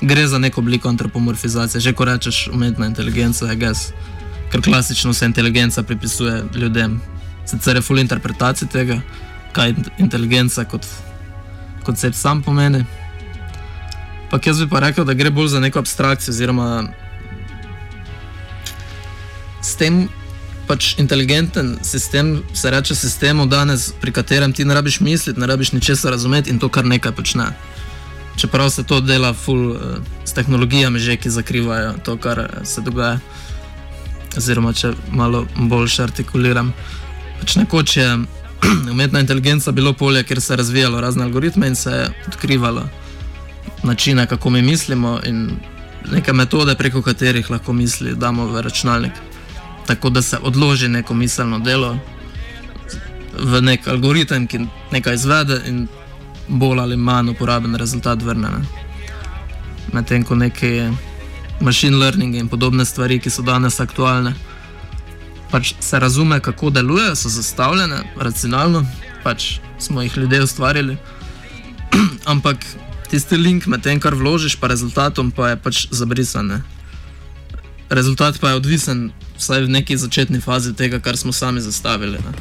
gre 0.00 0.26
za 0.26 0.38
neko 0.38 0.60
obliko 0.60 0.88
antropomorfizacije. 0.88 1.80
Že 1.80 1.92
ko 1.92 2.04
rečeš 2.04 2.48
umetna 2.52 2.86
inteligenca, 2.86 3.46
je 3.46 3.56
gas, 3.56 3.92
ker 4.52 4.62
klasično 4.62 5.12
se 5.12 5.26
inteligenca 5.26 5.82
pripisuje 5.82 6.44
ljudem. 6.54 7.00
Sicer 7.46 7.76
je 7.76 7.82
full 7.82 7.98
interpretacija 7.98 8.68
tega, 8.68 9.00
kaj 9.52 9.72
int- 9.72 9.90
inteligenca 9.98 10.64
kot 10.64 10.86
koncept 11.84 12.16
sam 12.16 12.42
pomeni. 12.42 12.84
Pa 14.30 14.38
jaz 14.46 14.60
bi 14.60 14.68
pa 14.68 14.80
rekel, 14.80 15.04
da 15.04 15.14
gre 15.14 15.30
bolj 15.30 15.48
za 15.48 15.60
neko 15.60 15.78
abstrakcijo, 15.78 16.32
oziroma 16.32 16.88
s 19.62 19.76
tem 19.76 20.08
pač 20.66 20.94
inteligenten 20.98 21.78
sistem 21.82 22.42
se 22.54 22.70
reče 22.70 22.94
sistemu 22.94 23.46
danes, 23.46 23.92
pri 24.00 24.12
katerem 24.12 24.52
ti 24.52 24.64
ne 24.64 24.74
rabiš 24.74 25.00
misliti, 25.00 25.40
ne 25.40 25.46
rabiš 25.46 25.72
ničesar 25.72 26.10
razumeti 26.10 26.50
in 26.50 26.58
to 26.58 26.68
kar 26.68 26.84
nekaj 26.84 27.12
počne. 27.12 27.46
Čeprav 28.36 28.70
se 28.70 28.82
to 28.82 29.00
dela 29.00 29.32
ful 29.34 29.70
uh, 29.70 29.78
s 30.24 30.32
tehnologijami, 30.32 30.98
že 30.98 31.16
ki 31.16 31.30
zakrivajo 31.30 31.94
to, 32.04 32.16
kar 32.16 32.38
eh, 32.38 32.64
se 32.64 32.80
dogaja. 32.80 33.18
Oziroma, 34.36 34.72
če 34.72 34.92
malo 35.14 35.44
bolj 35.54 36.00
artikuliram. 36.02 36.72
Pač 37.40 37.56
nekoč 37.56 37.96
je 37.96 38.08
umetna 38.92 39.20
inteligenca 39.20 39.72
bilo 39.72 39.92
polje, 39.92 40.24
kjer 40.24 40.40
se 40.40 40.52
je 40.52 40.56
razvijalo 40.56 41.00
razne 41.00 41.24
algoritme 41.24 41.68
in 41.68 41.74
se 41.74 41.90
je 41.90 42.08
odkrivalo 42.26 42.88
načine, 43.84 44.26
kako 44.26 44.50
mi 44.50 44.62
mislimo 44.62 45.20
in 45.24 45.50
neke 46.12 46.32
metode, 46.32 46.74
preko 46.74 47.02
katerih 47.02 47.50
lahko 47.50 47.72
misli 47.72 48.14
damo 48.16 48.46
v 48.46 48.62
računalnik. 48.62 49.12
Tako 49.86 50.10
da 50.10 50.22
se 50.22 50.38
odloži 50.42 50.88
neko 50.88 51.14
miselno 51.14 51.58
delo 51.58 51.98
v 53.38 53.60
nek 53.60 53.88
algoritem, 53.88 54.46
ki 54.46 54.66
nekaj 54.92 55.14
izvede 55.14 55.60
in 55.66 55.86
bolj 56.48 56.80
ali 56.80 56.96
manj 56.96 57.30
uporaben 57.30 57.74
rezultat 57.74 58.22
vrne. 58.22 58.48
ne. 58.48 58.64
Medtem 59.92 60.24
ko 60.24 60.34
neki 60.34 60.90
machine 61.60 61.96
learning 61.96 62.34
in 62.34 62.48
podobne 62.48 62.84
stvari, 62.84 63.18
ki 63.18 63.30
so 63.30 63.42
danes 63.42 63.80
aktualne, 63.80 64.34
pač 65.50 65.74
se 65.80 65.98
razume, 65.98 66.40
kako 66.40 66.70
delujejo, 66.70 67.14
so 67.14 67.28
zastavljene 67.28 68.02
racionalno, 68.16 68.84
pač 69.22 69.58
smo 69.78 70.02
jih 70.02 70.16
ljudje 70.16 70.42
ustvarili. 70.42 70.96
Ampak 72.32 72.64
tisti 73.10 73.36
link 73.36 73.66
med 73.66 73.82
tem, 73.82 74.00
kar 74.00 74.14
vložiš, 74.14 74.56
pa 74.60 74.66
rezultatom, 74.66 75.30
pa 75.30 75.52
je 75.52 75.56
pač 75.56 75.86
zabrisan. 75.90 76.46
ne. 76.46 76.62
Rezultat 77.90 78.40
pa 78.40 78.50
je 78.50 78.54
odvisen, 78.54 79.10
vsaj 79.38 79.64
v 79.64 79.68
neki 79.68 79.96
začetni 79.96 80.40
fazi 80.40 80.74
tega, 80.74 81.00
kar 81.00 81.16
smo 81.16 81.32
sami 81.32 81.60
zastavili. 81.60 82.18
Ne. 82.18 82.32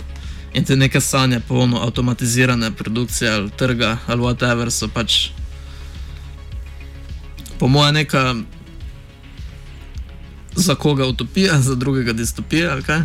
In 0.53 0.65
te 0.65 0.75
neke 0.75 1.01
sanje, 1.01 1.39
polno 1.39 1.82
avtomatizirane 1.82 2.71
produkcije 2.71 3.32
ali 3.32 3.49
trga 3.49 3.97
ali 4.08 4.21
whatever, 4.21 4.69
so 4.69 4.88
pač 4.88 5.29
po 7.60 7.67
mojem 7.67 7.95
neka 7.95 8.36
za 10.56 10.75
koga 10.75 11.06
utopija, 11.06 11.62
za 11.62 11.75
drugega 11.75 12.13
distopija 12.13 12.71
ali 12.71 12.84
kaj. 12.84 13.01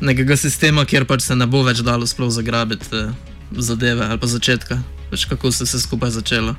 nekega 0.00 0.36
sistema, 0.36 0.84
kjer 0.84 1.04
pač 1.04 1.22
se 1.22 1.36
ne 1.36 1.46
bo 1.46 1.62
več 1.62 1.82
dalo 1.84 2.06
sploh 2.06 2.30
zagrabiti 2.32 2.88
eh, 2.96 3.10
zadeve 3.50 4.06
ali 4.06 4.20
pa 4.20 4.26
začetka, 4.26 4.78
pač 5.10 5.24
kako 5.28 5.52
se 5.52 5.64
je 5.64 5.68
vse 5.68 5.80
skupaj 5.80 6.10
začelo, 6.10 6.54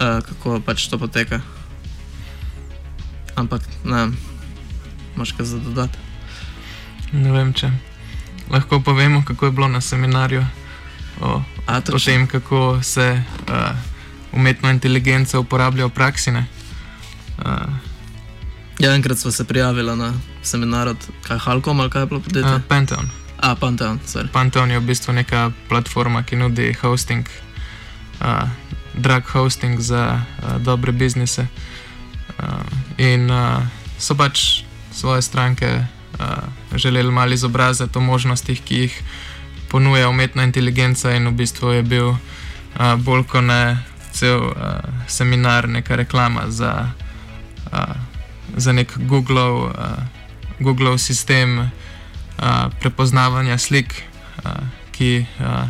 eh, 0.00 0.20
kako 0.28 0.60
pač 0.66 0.88
to 0.88 0.98
poteka. 0.98 1.40
Ampak 3.36 3.62
ne, 3.84 4.08
imaš 5.18 5.32
kaj 5.34 5.46
za 5.46 5.58
dodati. 5.58 5.98
Ne 7.12 7.32
vem, 7.32 7.52
če 7.52 7.70
lahko 8.50 8.78
povemo, 8.80 9.22
kako 9.26 9.46
je 9.46 9.52
bilo 9.52 9.68
na 9.68 9.80
seminarju 9.80 10.44
o, 11.20 11.42
A, 11.66 11.80
o 11.92 11.98
tem, 11.98 12.26
kako 12.26 12.78
se 12.82 13.22
uh, 13.48 13.76
umetna 14.32 14.70
inteligenca 14.70 15.38
uporablja 15.38 15.86
v 15.86 15.90
praksi. 15.90 16.30
ne. 16.30 16.46
Uh, 17.38 17.74
Ja, 18.78 18.94
enkrat 18.94 19.18
smo 19.18 19.30
se 19.30 19.44
prijavili 19.44 19.96
na 19.96 20.12
seminar 20.42 20.88
od 20.88 20.96
kaj 21.22 21.38
Halkom 21.38 21.80
ali 21.80 21.90
kaj 21.90 22.02
je 22.02 22.06
bilo 22.06 22.20
podjetje. 22.20 22.54
uh, 22.54 22.62
Pentagon. 22.68 23.10
A, 23.40 23.54
Pantheon, 23.54 23.98
sorry. 24.06 24.28
Pantheon 24.32 24.70
je 24.70 24.78
v 24.78 24.86
bistvu 24.86 25.12
neka 25.12 25.50
platforma, 25.68 26.22
ki 26.22 26.36
nudi 26.36 26.72
hosting, 26.82 27.26
uh, 28.20 28.48
drag 28.94 29.22
hosting 29.26 29.80
za 29.80 30.22
uh, 30.42 30.62
dobre 30.62 30.92
biznise. 30.92 31.46
Uh, 32.38 32.62
in 32.98 33.30
uh, 33.30 33.62
so 33.98 34.14
pač 34.14 34.62
svoje 34.98 35.22
stranke 35.22 35.84
uh, 36.18 36.26
želeli 36.74 37.12
malo 37.12 37.32
izobraziti 37.32 37.98
o 37.98 38.00
možnostih, 38.00 38.62
ki 38.62 38.74
jih 38.74 39.02
ponuja 39.70 40.08
umetna 40.08 40.42
inteligenca, 40.44 41.14
in 41.14 41.28
v 41.28 41.32
bistvu 41.32 41.70
je 41.70 41.82
bil 41.82 42.08
uh, 42.08 42.18
bolj 42.98 43.22
kot 43.30 43.44
ne 43.44 43.78
cel 44.12 44.42
uh, 44.42 44.54
seminar, 45.06 45.68
neka 45.68 45.96
reklama 45.96 46.50
za, 46.50 46.90
uh, 47.72 47.94
za 48.56 48.72
nek 48.72 48.98
Googlov, 48.98 49.70
uh, 49.70 49.70
Googlov 50.58 50.98
sistem 50.98 51.58
uh, 51.58 51.68
prepoznavanja 52.80 53.58
slik, 53.58 54.02
uh, 54.42 54.50
ki 54.90 55.26
uh, 55.38 55.68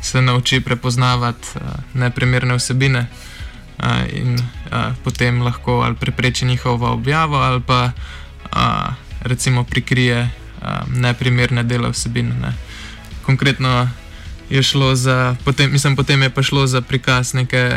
se 0.00 0.22
nauči 0.22 0.60
prepoznavati 0.60 1.48
uh, 1.54 1.60
neprimerne 1.94 2.56
vsebine 2.56 3.04
uh, 3.04 4.08
in 4.12 4.40
uh, 4.40 4.96
potem 5.04 5.42
lahko 5.42 5.82
ali 5.84 5.94
prepreči 5.94 6.46
njihovo 6.46 6.92
objavo 6.92 7.36
ali 7.36 7.60
pa 7.60 7.84
uh, 7.84 8.19
recimo 9.22 9.64
prikrije 9.64 10.22
uh, 10.62 10.68
neprimerne 10.94 11.62
dele 11.62 11.90
vsebin. 11.90 12.32
Ne. 12.42 12.54
Konkretno 13.26 13.88
je 14.50 14.62
šlo 14.62 14.94
za, 14.96 15.36
potem, 15.44 15.72
mislim, 15.72 15.96
potem 15.96 16.22
je 16.22 16.30
pa 16.30 16.42
šlo 16.42 16.66
za 16.66 16.80
prikaz 16.80 17.34
neke, 17.34 17.70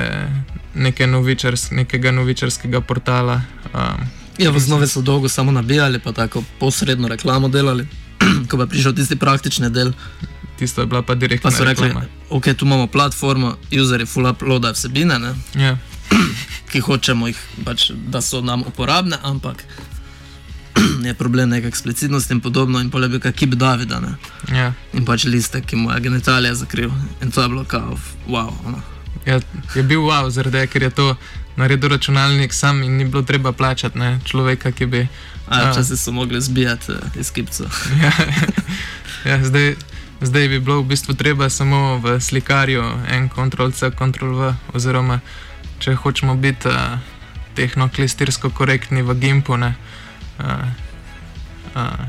neke 0.76 1.08
novičars, 1.08 1.72
nekega 1.72 2.12
novičarskega 2.12 2.82
portala. 2.82 3.42
Um, 3.74 4.08
Ja, 4.38 4.50
v 4.50 4.58
osnovi 4.58 4.88
so 4.88 5.02
dolgo 5.02 5.30
samo 5.30 5.52
nabijali, 5.52 6.00
pa 6.00 6.12
tako 6.12 6.44
posredno 6.60 7.08
reklamo 7.08 7.50
delali. 7.50 7.88
Ko 8.50 8.58
pa 8.58 8.64
je 8.64 8.70
prišel 8.70 8.94
tisti 8.94 9.16
praktični 9.16 9.70
del, 9.70 9.92
tisto 10.60 10.82
je 10.82 10.88
bila 10.88 11.02
pa 11.02 11.16
direktna 11.16 11.52
pa 11.52 11.58
so 11.58 11.64
rekli, 11.64 11.88
reklama. 11.88 12.06
ok, 12.30 12.44
tu 12.58 12.66
imamo 12.66 12.88
platformo, 12.88 13.58
userji 13.82 14.06
full 14.06 14.26
uploada 14.30 14.72
vsebine, 14.72 15.20
ne, 15.20 15.34
Ja, 15.56 15.78
ki 16.72 16.80
hočemo 16.80 17.28
jih, 17.28 17.38
pač, 17.66 17.92
da 18.10 18.22
so 18.22 18.42
nam 18.42 18.64
uporabne, 18.68 19.18
ampak 19.24 19.64
je 21.08 21.14
problem 21.14 21.50
neka 21.50 21.68
eksplicitnost 21.68 22.32
in 22.32 22.40
podobno 22.40 22.80
in 22.80 22.90
pole 22.90 23.10
bi 23.10 23.20
kaj 23.20 23.32
kip 23.32 23.54
Davida, 23.56 24.00
ne. 24.00 24.16
ja. 24.58 24.74
In 24.94 25.06
pač 25.06 25.26
liste, 25.26 25.62
ki 25.62 25.76
mu 25.76 25.92
je 25.92 26.00
genitalija 26.00 26.56
zakril. 26.56 26.92
In 27.22 27.32
to 27.32 27.42
je 27.42 27.50
bilo 27.50 27.64
kao, 27.64 27.98
wow. 28.28 28.52
Ono. 28.66 28.82
Ja, 29.26 29.40
je 29.76 29.84
bil 29.84 30.00
wow, 30.00 30.30
zaradi 30.30 30.58
tega, 30.58 30.72
ker 30.72 30.84
je 30.84 30.90
to 30.90 31.16
naredil 31.56 31.90
računalnik 31.90 32.54
sam 32.54 32.84
in 32.84 32.98
ni 32.98 33.06
bilo 33.06 33.24
treba 33.24 33.52
plačati 33.52 34.00
ne, 34.00 34.20
človeka, 34.26 34.72
ki 34.72 34.86
bi. 34.86 35.08
A, 35.48 35.60
a, 35.60 35.72
včasih 35.72 36.00
so 36.00 36.12
mogli 36.12 36.42
zbijati 36.42 36.92
uh, 36.92 36.98
iz 37.20 37.32
kipca. 37.32 37.64
ja, 38.04 38.12
ja, 39.26 39.44
zdaj, 39.44 39.76
zdaj 40.22 40.48
bi 40.48 40.60
bilo 40.60 40.82
v 40.82 40.86
bistvu 40.86 41.14
treba 41.14 41.50
samo 41.50 41.98
v 41.98 42.20
slikarju 42.20 42.84
en 43.10 43.30
Ctrl-C, 43.30 43.92
Ctrl-V, 43.92 44.54
oziroma 44.74 45.20
če 45.80 45.96
hočemo 45.96 46.36
biti 46.36 46.68
uh, 46.68 47.00
tehnoklistirsko 47.56 48.50
korektni 48.50 49.04
v 49.04 49.14
Gimpu, 49.20 49.58
ne, 49.58 49.76
uh, 50.40 50.46
uh, 51.76 52.06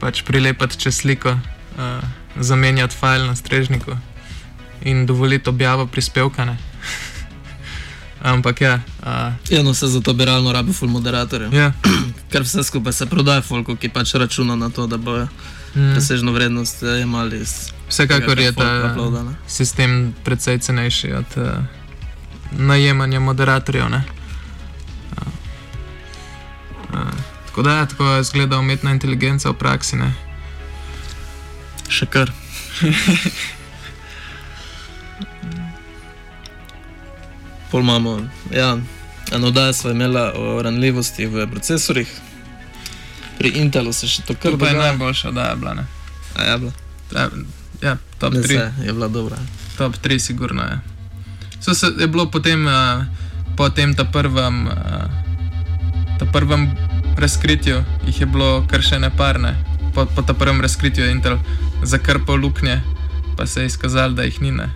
pač 0.00 0.22
prilepati 0.22 0.78
čez 0.78 0.96
sliko, 0.96 1.30
uh, 1.30 2.04
zamenjati 2.36 2.96
file 2.96 3.26
na 3.26 3.36
strežniku 3.36 3.96
in 4.82 5.06
dovoliti 5.06 5.48
objavo 5.48 5.86
prispevka. 5.86 6.44
Ne. 6.44 6.56
Ampak 8.22 8.60
ja, 8.60 8.80
uh, 9.02 9.32
Ja, 9.50 9.62
no, 9.62 9.74
se 9.74 9.86
zato 9.86 10.12
bi 10.14 10.24
realno 10.24 10.52
rabil 10.52 10.74
full 10.74 10.90
moderatorjev. 10.90 11.54
ja. 11.54 11.72
Ker 12.32 12.42
vse 12.42 12.64
skupaj 12.64 12.92
se 12.92 13.06
prodaja 13.06 13.42
folku, 13.42 13.76
ki 13.76 13.88
pač 13.88 14.14
računa 14.14 14.56
na 14.56 14.70
to, 14.70 14.86
da 14.86 14.96
bojo 14.96 15.28
Mm. 15.76 15.92
presežno 15.92 16.32
vrednost 16.32 16.82
eh, 16.82 17.04
iz 17.42 17.68
Vsekakor 17.88 18.38
je 18.38 18.52
ta 18.52 18.90
uploada, 18.92 19.22
ne. 19.22 19.34
sistem 19.46 20.14
precej 20.24 20.58
cenejši 20.58 21.12
od 21.12 21.24
uh, 21.36 21.48
najemanja 22.52 23.20
moderatorjev. 23.20 23.88
ne. 23.90 24.04
Uh, 25.12 25.28
uh, 26.92 27.35
tako 27.56 27.68
da, 27.68 27.76
ja, 27.76 27.86
tako 27.86 28.18
izgleda 28.20 28.58
umetna 28.58 28.90
inteligenca 28.92 29.48
v 29.50 29.54
praksi. 29.56 29.96
Ne? 29.96 30.12
Še 31.88 32.04
kar. 32.06 32.28
Pol 37.70 37.80
imamo, 37.80 38.20
ja, 38.52 38.76
eno 39.32 39.46
oddajo 39.48 39.72
smo 39.72 39.90
imeli 39.90 40.20
o 40.34 40.62
ranljivosti 40.62 41.26
v 41.26 41.46
procesorjih. 41.50 42.12
Pri 43.38 43.48
Intelu 43.48 43.92
se 43.92 44.04
še 44.08 44.22
to 44.28 44.34
kar 44.36 44.52
To 44.52 44.58
pa 44.58 44.66
je 44.68 44.74
dogaja. 44.76 44.92
najboljša, 44.92 45.30
da 45.30 45.48
je 45.48 45.56
bila. 45.56 45.74
Ne? 45.74 45.86
A 46.36 46.42
je 46.42 46.58
bila. 46.58 46.72
Ja, 47.16 47.30
ja, 47.82 47.96
top 48.18 48.32
Ne 48.34 48.40
3. 48.40 48.46
se, 48.48 48.72
je 48.84 48.92
bila 48.92 49.08
dobra. 49.08 49.36
Top 49.78 49.96
3, 50.04 50.18
sigurno 50.18 50.62
je. 50.62 50.80
So 51.60 51.74
se, 51.74 51.86
je 51.96 52.06
bilo 52.06 52.28
potem, 52.30 52.66
uh, 52.66 53.04
po 53.56 53.68
tem 53.72 53.96
ta 53.96 54.04
prvem, 54.04 54.66
uh, 54.68 54.74
ta 56.20 56.26
prvem 56.32 56.76
razkritju, 57.18 57.84
jih 58.06 58.20
je 58.20 58.26
bilo 58.26 58.66
kar 58.70 58.82
še 58.82 58.98
ne 58.98 59.10
parne. 59.10 59.54
Po, 59.94 60.06
po 60.06 60.22
ta 60.22 60.34
prvem 60.34 60.60
razkritju 60.60 61.04
je 61.04 61.12
Intel 61.12 61.38
zakrpal 61.82 62.36
luknje, 62.36 62.80
pa 63.36 63.46
se 63.46 63.60
je 63.60 63.66
izkazalo, 63.66 64.14
da 64.14 64.26
jih 64.28 64.40
ni. 64.42 64.50
Ne. 64.50 64.68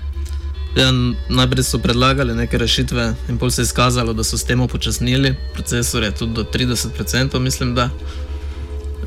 Ja, 0.77 0.93
najprej 1.29 1.65
so 1.67 1.79
predlagali 1.83 2.35
neke 2.35 2.59
rešitve, 2.59 3.15
in 3.29 3.39
pol 3.39 3.51
se 3.51 3.63
je 3.63 3.69
izkazalo, 3.69 4.13
da 4.13 4.25
so 4.25 4.39
s 4.39 4.47
tem 4.47 4.61
upočasnili 4.61 5.35
procesore, 5.55 6.11
tudi 6.11 6.35
do 6.35 6.45
30%, 6.45 7.39
mislim. 7.39 7.75
Da. 7.75 7.91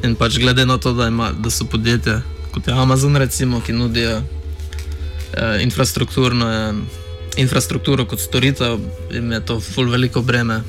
In 0.03 0.15
pač 0.15 0.37
glede 0.37 0.65
na 0.65 0.77
to, 0.77 0.93
da, 0.93 1.07
ima, 1.07 1.31
da 1.31 1.49
so 1.49 1.65
podjetja 1.65 2.21
kot 2.53 2.67
je 2.67 2.73
Amazon, 2.73 3.15
recimo, 3.15 3.61
ki 3.61 3.73
nudijo 3.73 4.17
eh, 4.17 5.63
infrastrukturno, 5.63 6.51
eh, 6.51 6.73
infrastrukturo 7.37 8.05
kot 8.05 8.19
storitev, 8.19 8.79
jim 9.11 9.31
je 9.31 9.45
to 9.45 9.59
ful 9.59 9.89
veliko 9.89 10.21
breme. 10.21 10.61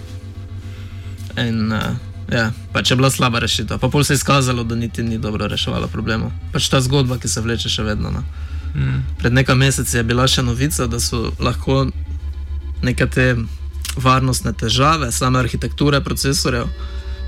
In 1.37 1.73
eh, 1.73 2.14
ja, 2.33 2.53
pač 2.73 2.91
je 2.91 2.97
bila 2.97 3.11
slaba 3.11 3.39
rešitev. 3.39 3.79
Pa 3.79 3.89
pol 3.89 4.05
se 4.05 4.13
je 4.13 4.21
izkazalo, 4.23 4.65
da 4.65 4.75
niti 4.75 5.03
ni 5.03 5.19
dobro 5.19 5.49
reševala 5.49 5.89
problemov. 5.89 6.33
Pač 6.53 6.69
ta 6.69 6.81
zgodba, 6.81 7.19
ki 7.19 7.29
se 7.29 7.41
vleče 7.41 7.69
še 7.69 7.83
vedno. 7.83 8.11
No. 8.11 8.25
Mm. 8.75 9.03
Pred 9.19 9.33
nekaj 9.33 9.57
meseci 9.57 9.97
je 9.97 10.05
bila 10.05 10.27
še 10.29 10.43
novica, 10.43 10.87
da 10.87 11.01
so 11.01 11.31
lahko 11.39 11.87
nekatere 12.83 13.37
varnostne 13.97 14.53
težave, 14.53 15.13
same 15.13 15.39
arhitekture 15.39 16.01
procesorjev, 16.05 16.67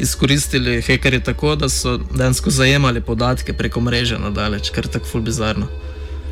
izkoristili 0.02 0.80
hekerji 0.82 1.22
tako, 1.24 1.54
da 1.56 1.68
so 1.68 1.96
dejansko 1.98 2.50
zajemali 2.50 3.00
podatke 3.00 3.52
preko 3.52 3.80
mreže 3.80 4.18
nadalje, 4.18 4.60
kar 4.74 4.84
je 4.84 4.96
tako 4.98 5.06
ful 5.12 5.22
bizarno. 5.24 5.68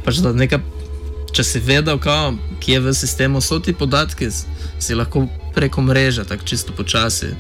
Pač 0.05 0.21
da 0.21 0.35
nekaj, 0.37 0.61
če 1.33 1.45
si 1.45 1.62
vedel, 1.65 1.99
kao, 1.99 2.35
kje 2.61 2.81
v 2.81 2.95
sistemu 2.95 3.41
so 3.41 3.61
ti 3.62 3.73
podatki, 3.73 4.29
si 4.79 4.95
lahko 4.95 5.29
preko 5.55 5.83
mreže 5.83 6.25
tako 6.29 6.45
čisto 6.45 6.75
počasi 6.77 7.33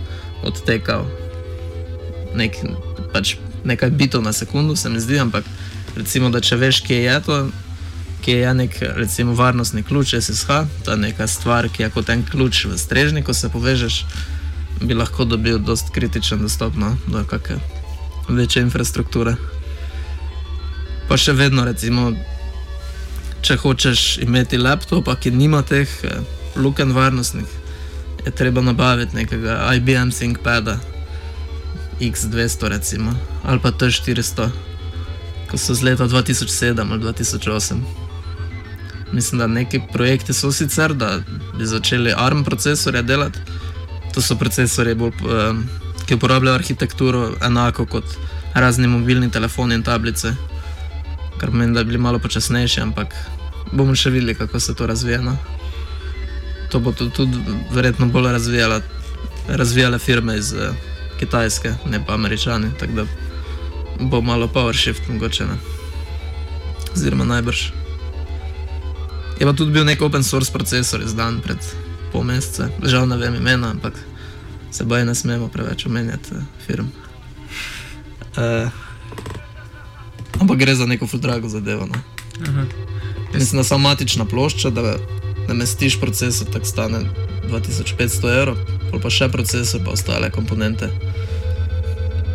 odtekal 0.44 1.06
nek, 2.34 2.56
pač 3.12 3.36
nekaj 3.64 3.90
bitov 3.90 4.22
na 4.22 4.32
sekundu, 4.32 4.76
se 4.76 4.90
mi 4.90 5.00
zdi, 5.00 5.18
ampak 5.18 5.44
recimo, 5.96 6.30
da 6.30 6.40
če 6.40 6.58
veš, 6.60 6.80
kje 6.86 6.98
je 7.02 7.20
to, 7.24 7.38
kje 8.24 8.38
je 8.38 8.54
nek 8.54 8.78
recimo, 8.96 9.34
varnostni 9.34 9.82
ključ 9.82 10.14
SSH, 10.18 10.60
ta 10.84 10.96
neka 10.96 11.26
stvar, 11.26 11.68
ki 11.68 11.86
je 11.86 11.90
kot 11.94 12.10
en 12.10 12.24
ključ 12.26 12.64
v 12.64 12.78
strežniku, 12.78 13.34
se 13.34 13.48
povežeš, 13.48 14.04
bi 14.82 14.94
lahko 14.94 15.24
dobil 15.24 15.58
dost 15.58 15.92
kritičen 15.94 16.42
dostop 16.42 16.76
no, 16.76 16.96
do 17.06 17.24
kakšne 17.28 17.60
večje 18.28 18.62
infrastrukture. 18.64 19.36
Pa 21.08 21.18
še 21.20 21.34
vedno, 21.36 21.64
recimo, 21.68 22.12
če 23.44 23.58
hočeš 23.60 24.04
imeti 24.24 24.58
laptopa, 24.58 25.16
ki 25.20 25.34
nima 25.34 25.60
teh 25.62 25.90
eh, 26.08 26.22
luken 26.56 26.94
varnostnih, 26.96 27.50
je 28.24 28.30
treba 28.30 28.60
nabaviti 28.60 29.16
nekega 29.16 29.74
IBM 29.74 30.10
ThinkPada 30.10 30.78
X200, 32.00 32.68
recimo, 32.68 33.14
ali 33.44 33.60
pa 33.60 33.70
T400, 33.70 34.48
ko 35.50 35.58
so 35.58 35.74
z 35.74 35.82
leta 35.82 36.08
2007 36.08 36.90
ali 36.90 37.02
2008. 37.02 37.80
Mislim, 39.12 39.38
da 39.38 39.46
neki 39.46 39.80
projekti 39.92 40.32
so 40.32 40.52
sicer, 40.52 40.94
da 40.94 41.20
bi 41.58 41.66
začeli 41.66 42.14
ARM 42.16 42.44
procesorje 42.44 43.02
delati. 43.02 43.38
To 44.14 44.22
so 44.22 44.36
procesori, 44.36 44.94
bolj, 44.94 45.12
um, 45.22 45.68
ki 46.06 46.14
uporabljajo 46.14 46.54
arhitekturo 46.54 47.32
enako 47.42 47.86
kot 47.86 48.04
razni 48.54 48.88
mobilni 48.88 49.30
telefoni 49.30 49.74
in 49.74 49.82
tablice, 49.82 50.34
kar 51.38 51.50
pomeni, 51.50 51.74
da 51.74 51.82
bi 51.82 51.86
bili 51.86 51.98
malo 51.98 52.18
počasnejši, 52.18 52.80
ampak 52.80 53.14
bomo 53.72 53.94
še 53.94 54.10
videli, 54.10 54.34
kako 54.34 54.60
se 54.60 54.74
to 54.74 54.86
razvija. 54.86 55.20
No. 55.20 55.36
To 56.74 56.80
bo 56.80 56.90
tu- 56.92 57.06
tudi 57.08 57.38
verjetno 57.70 58.06
bolj 58.06 58.32
razvijala, 58.32 58.80
razvijale 59.48 59.98
firme 59.98 60.34
iz 60.38 60.52
uh, 60.52 60.74
Kitajske, 61.18 61.74
ne 61.86 62.00
pa 62.06 62.14
američani, 62.14 62.70
tako 62.80 62.92
da 62.92 63.04
bo 64.00 64.20
malo 64.20 64.46
PowerShift 64.46 65.06
mogoče. 65.08 65.44
Ne. 65.46 65.54
Oziroma 66.94 67.24
najbrž. 67.24 67.60
Je 69.40 69.46
pa 69.46 69.52
tudi 69.52 69.72
bil 69.72 69.84
nek 69.84 70.02
open 70.02 70.24
source 70.24 70.52
procesor 70.52 71.02
izdan 71.02 71.40
pred 71.40 71.58
pol 72.12 72.22
meseca, 72.22 72.68
žal 72.82 73.06
ne 73.08 73.16
vem 73.16 73.34
imena, 73.34 73.70
ampak 73.70 73.94
se 74.70 74.84
boj 74.84 75.04
ne 75.04 75.14
smemo 75.14 75.48
preveč 75.48 75.86
omenjati 75.86 76.34
uh, 76.34 76.42
firm. 76.66 76.86
Uh, 78.36 78.70
ampak 80.40 80.58
gre 80.58 80.74
za 80.74 80.86
neko 80.86 81.06
futrago 81.06 81.48
zadevo. 81.48 81.86
No. 81.86 81.94
Aha. 82.48 82.64
Mislim, 83.34 83.60
da 83.60 83.64
samo 83.64 83.88
matična 83.88 84.24
plošča, 84.24 84.70
da 84.70 84.96
namestiš 85.48 86.00
procesor, 86.00 86.46
tako 86.52 86.66
stane 86.66 87.04
2500 87.50 88.32
evrov, 88.38 88.56
pa 89.02 89.10
še 89.10 89.28
procesor, 89.28 89.82
pa 89.84 89.92
ostale 89.94 90.30
komponente. 90.30 90.88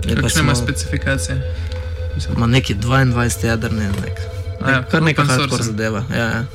Kakšne 0.05 0.41
ima 0.41 0.55
specifikacije? 0.55 1.41
Mislim, 2.15 2.39
Ma 2.39 2.47
neki 2.47 2.75
22 2.75 3.45
jedrni, 3.45 3.85
nek. 4.01 4.21
A 4.61 4.71
ja, 4.71 4.79
nek 4.79 4.89
kar 4.91 5.03
neka 5.03 5.21
open 5.21 5.35
hardcore 5.35 5.63
zadeva. 5.63 6.03
Ja, 6.11 6.25
ja. 6.25 6.45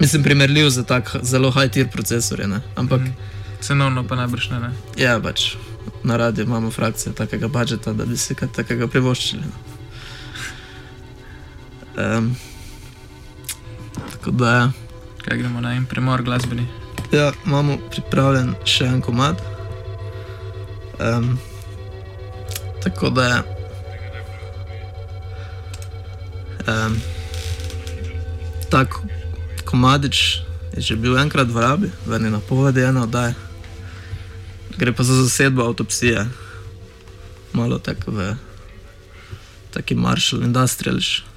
Mislim, 0.00 0.22
primerljiv 0.22 0.68
za 0.70 0.84
tak 0.84 1.16
zelo 1.22 1.50
high 1.50 1.72
tier 1.72 1.88
procesor, 1.88 2.48
ne? 2.48 2.60
ampak 2.76 3.00
mm. 3.00 3.14
Cenovno 3.60 4.04
pa 4.06 4.16
najbrž 4.16 4.50
ne. 4.50 4.60
ne. 4.60 4.70
ja, 5.00 5.16
pač 5.20 5.56
na 6.04 6.16
radiju 6.16 6.44
imamo 6.44 6.70
frakcijo 6.70 7.12
takega 7.12 7.48
budžeta, 7.48 7.92
da 7.92 8.04
bi 8.04 8.16
si 8.16 8.34
kaj 8.34 8.48
takega 8.52 8.86
privoščili. 8.86 9.42
Um, 11.96 12.36
tako 14.12 14.30
da 14.30 14.50
ja. 14.50 14.85
Kaj 15.26 15.38
gremo 15.38 15.60
na 15.60 15.74
en 15.74 15.86
premor 15.86 16.22
glasbeni? 16.22 16.66
Ja, 17.12 17.32
imamo 17.46 17.78
pripravljen 17.90 18.52
še 18.64 18.86
en 18.86 19.00
komad. 19.02 19.40
Um, 21.02 21.38
tako 22.84 23.10
da 23.10 23.24
je. 23.24 23.42
Um, 26.66 26.96
tak 28.70 28.94
komadič 29.64 30.42
je 30.76 30.82
že 30.82 30.96
bil 30.96 31.18
enkrat 31.18 31.50
v 31.50 31.58
rabi, 31.58 31.90
v 32.06 32.18
eni 32.20 32.30
napovedi 32.30 32.86
ene 32.86 33.02
oddaje. 33.02 33.34
Gre 34.78 34.92
pa 34.92 35.02
za 35.02 35.14
zasedbo 35.22 35.66
avtopsije. 35.66 36.26
Malo 37.52 37.78
tako 37.78 38.14
v 38.14 38.36
taki 39.74 39.94
Marshall 39.94 40.46
Industriališ. 40.46 41.35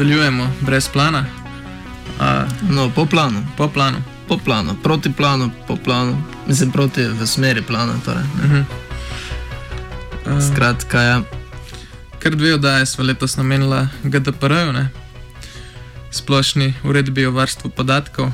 Nadaljujemo 0.00 0.50
brez 0.60 0.88
plana, 0.88 1.24
a, 2.20 2.44
No, 2.70 2.90
po 2.90 3.06
planu, 3.06 3.42
po 3.56 3.68
planu. 3.68 3.98
po 4.28 4.38
planu, 4.38 4.76
proti 4.82 5.12
planu, 5.12 5.50
po 5.68 5.76
planu, 5.76 6.22
mislim 6.46 6.70
proti 6.70 7.02
v 7.04 7.26
smeri 7.26 7.62
plana. 7.62 7.92
Torej, 8.04 8.22
ne. 8.42 8.64
A, 10.26 10.40
Skratka, 10.40 11.02
ja. 11.02 11.22
Kar 12.18 12.32
dve 12.32 12.54
oddaje 12.54 12.86
smo 12.86 13.04
letos 13.04 13.36
namenili 13.36 13.88
GDPR-ju, 14.02 14.72
ne? 14.72 14.88
splošni 16.10 16.74
uredbi 16.84 17.26
o 17.26 17.30
varstvu 17.30 17.70
podatkov. 17.70 18.30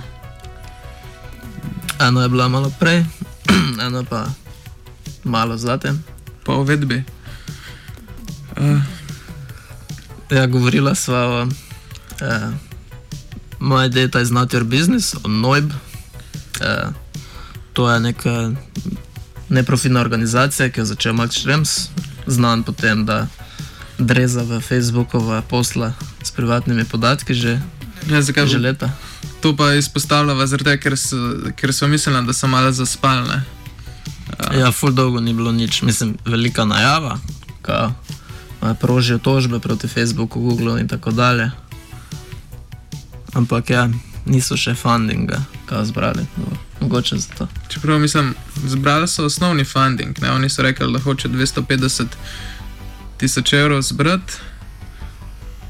ena 2.00 2.22
je 2.22 2.28
bila 2.28 2.48
malo 2.48 2.70
prej, 2.80 3.04
ena 3.86 4.04
pa 4.10 4.26
malo 5.24 5.56
zatem. 5.56 6.04
po 6.44 6.54
uvedbi. 6.54 7.02
Uh, 8.56 8.95
Ja, 10.30 10.46
govorila 10.46 10.94
sva 10.94 11.20
o 11.26 11.46
eh, 12.20 12.50
My 13.60 13.88
Data 13.88 14.20
is 14.20 14.30
not 14.30 14.52
your 14.52 14.64
business, 14.64 15.14
o 15.24 15.28
NOIB. 15.28 15.70
Eh, 16.60 16.88
to 17.72 17.90
je 17.90 18.00
neka 18.00 18.52
neprofitna 19.48 20.00
organizacija, 20.00 20.68
ki 20.70 20.80
jo 20.80 20.82
je 20.82 20.86
začel 20.86 21.12
Max 21.12 21.38
Schrems, 21.40 21.88
znan 22.26 22.62
potem, 22.62 23.04
da 23.06 23.26
dreza 23.98 24.42
v 24.42 24.60
Facebookova 24.60 25.42
posla 25.42 25.92
s 26.22 26.30
privatnimi 26.30 26.84
podatki 26.84 27.34
že, 27.34 27.60
ja, 28.10 28.22
zakaj 28.22 28.46
že 28.46 28.58
leta. 28.58 28.90
to 29.40 29.56
pa 29.56 29.72
izpostavljava, 29.74 30.46
zaradi 30.46 30.64
tega, 30.64 30.82
ker, 30.82 30.92
so- 30.92 31.52
ker 31.56 31.72
smo 31.72 31.88
mislili, 31.88 32.26
da 32.26 32.32
so 32.32 32.46
malo 32.46 32.72
zaspalne. 32.72 33.42
Ja, 34.58 34.72
ful 34.72 34.92
dolgo 34.92 35.20
ni 35.20 35.32
bilo 35.34 35.52
nič, 35.52 35.82
mislim, 35.82 36.16
velika 36.24 36.64
najava, 36.64 37.18
ka 37.62 37.92
eh, 37.92 38.05
prožijo 38.80 39.18
tožbe 39.18 39.60
proti 39.60 39.88
Facebooku, 39.88 40.40
Googlu 40.40 40.78
in 40.78 40.88
tako 40.88 41.10
dalje. 41.10 41.50
Ampak 43.32 43.70
ja, 43.70 43.88
niso 44.26 44.56
še 44.56 44.74
fundinga, 44.74 45.38
kaj 45.66 45.84
zbrali, 45.84 46.26
no, 46.36 46.56
mogoče 46.80 47.18
zato. 47.18 47.48
Čeprav 47.68 47.98
mislim, 48.00 48.34
zbrali 48.64 49.08
so 49.08 49.26
osnovni 49.26 49.64
funding, 49.64 50.18
ne? 50.22 50.30
oni 50.30 50.48
so 50.48 50.62
rekli, 50.62 50.92
da 50.92 50.98
hoče 50.98 51.28
250 51.28 52.04
tisoč 53.16 53.52
evrov 53.52 53.82
zbrati. 53.82 54.32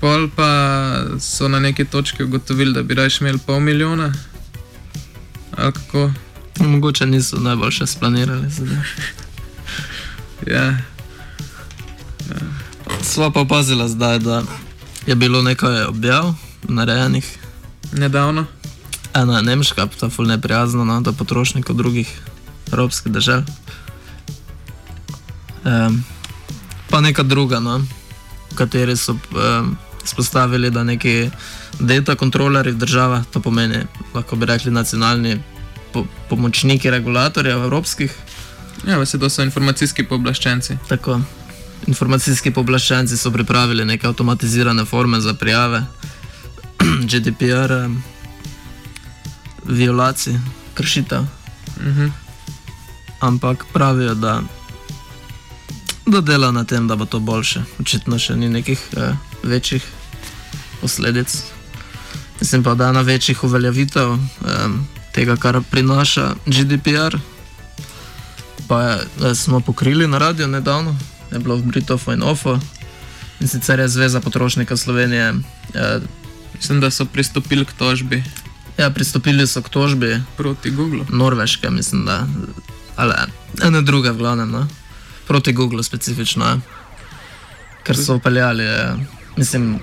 Pol 0.01 0.29
pa 0.37 0.49
so 1.21 1.49
na 1.49 1.61
neki 1.61 1.85
točki 1.85 2.25
ugotovili, 2.25 2.75
da 2.75 2.83
bi 2.83 2.95
raje 2.95 3.11
imeli 3.21 3.39
pol 3.39 3.61
milijona. 3.61 4.13
Ali 5.57 5.73
kako? 5.73 6.13
Mogoče 6.59 7.07
niso 7.07 7.37
najboljše 7.41 7.87
splanirali. 7.87 8.51
zadeve. 8.51 8.83
Ja, 10.47 10.77
Sva 13.03 13.31
pa 13.31 13.41
opazila 13.41 13.89
zdaj, 13.89 14.19
da 14.19 14.43
je 15.07 15.15
bilo 15.15 15.43
nekaj 15.43 15.85
objav 15.85 16.35
narejenih. 16.63 17.39
nedavno. 17.93 18.45
Ena 19.15 19.37
je 19.37 19.43
nemška, 19.43 19.87
ta 20.01 20.09
ful 20.09 20.27
neprijazna 20.27 20.85
no, 20.85 21.01
do 21.01 21.13
potrošnikov 21.13 21.77
drugih 21.77 22.21
evropskih 22.73 23.13
držav. 23.13 23.43
Um, 25.65 26.05
pa 26.91 27.01
neka 27.01 27.23
druga, 27.23 27.61
no, 27.61 27.79
v 28.51 28.55
kateri 28.55 28.97
so 28.97 29.13
um, 29.13 29.77
spostavili, 30.05 30.71
da 30.71 30.85
neki 30.85 31.31
data 31.81 32.15
kontrolerji 32.15 32.73
v 32.73 32.79
državah, 32.79 33.25
to 33.33 33.41
pomeni, 33.41 33.87
lahko 34.15 34.37
bi 34.37 34.47
rekli, 34.47 34.71
nacionalni 34.71 35.41
po 35.93 36.05
pomočniki 36.29 36.91
regulatorjev 36.91 37.63
evropskih, 37.63 38.13
Ja, 38.85 38.99
vse 38.99 39.19
to 39.19 39.31
so 39.31 39.43
informacijski 39.43 40.05
pooblaščenci. 40.05 40.77
Tako. 40.89 41.21
Informacijski 41.87 42.51
pooblaščenci 42.51 43.17
so 43.17 43.31
pripravili 43.31 43.85
neke 43.85 44.07
avtomatizirane 44.07 44.85
forme 44.85 45.21
za 45.21 45.35
prijave 45.35 45.85
GDPR, 47.11 47.73
em, 47.73 48.03
violacij, 49.65 50.39
kršitev, 50.75 51.23
Mhm. 51.81 52.07
ampak 53.21 53.65
pravijo, 53.73 54.15
da, 54.15 54.43
da 56.07 56.21
dela 56.21 56.51
na 56.51 56.65
tem, 56.65 56.89
da 56.89 56.97
bo 56.97 57.05
to 57.05 57.19
boljše. 57.21 57.63
Očitno 57.81 58.19
še 58.19 58.37
ni 58.37 58.49
nekih 58.49 58.81
eh, 58.97 59.13
večjih 59.43 59.85
posledic. 60.81 61.43
Mislim 62.41 62.63
pa, 62.63 62.75
da 62.75 62.85
je 62.85 62.91
ena 62.91 63.01
večjih 63.01 63.45
uveljavitev 63.45 64.13
eh, 64.13 64.19
tega, 65.13 65.37
kar 65.37 65.61
prinaša 65.71 66.35
GDPR. 66.47 67.17
Pa 68.69 68.83
je, 68.83 68.97
eh, 69.25 69.35
smo 69.35 69.61
pokrili 69.61 70.07
na 70.07 70.19
radiju 70.19 70.49
nedavno, 70.49 70.97
je 71.33 71.39
bilo 71.39 71.57
v 71.57 71.63
Britofu 71.63 72.13
in 72.13 72.23
Ofo. 72.23 72.59
In 73.41 73.49
sicer 73.49 73.81
je 73.81 73.89
Zveza 73.89 74.21
potrošnika 74.21 74.77
Slovenije. 74.77 75.35
Eh, 75.75 76.01
Mislim, 76.57 76.81
da 76.81 76.91
so 76.91 77.05
pristopili 77.05 77.65
k 77.65 77.73
tožbi 77.73 78.23
ja, 78.79 78.91
pristopili 78.91 79.47
so 79.47 79.63
k 79.63 79.69
tožbi 79.69 80.23
proti 80.37 80.71
Googlu. 80.71 81.05
Norveške, 81.09 81.71
mislim, 81.71 82.05
da. 82.05 82.27
Ali 82.97 83.15
ene 83.65 83.83
druge, 83.83 84.11
v 84.11 84.17
glavnem, 84.17 84.51
no? 84.51 84.67
proti 85.27 85.53
Googlu 85.53 85.83
specifično. 85.83 86.45
Ja. 86.45 86.59
Ker 87.83 87.97
so 87.97 88.17
upeljali, 88.17 88.65
eh, 88.65 88.95
mislim, 89.37 89.79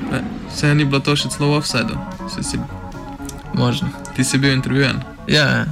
Vse 0.54 0.76
ni 0.76 0.86
bilo 0.86 1.00
to 1.00 1.16
še 1.16 1.30
celo 1.30 1.50
v 1.50 1.58
offsajdu, 1.58 1.98
možno. 3.54 3.90
ti 4.16 4.24
si 4.24 4.38
bil 4.38 4.54
intervjujen. 4.54 5.02
Ja, 5.28 5.44
ja. 5.50 5.66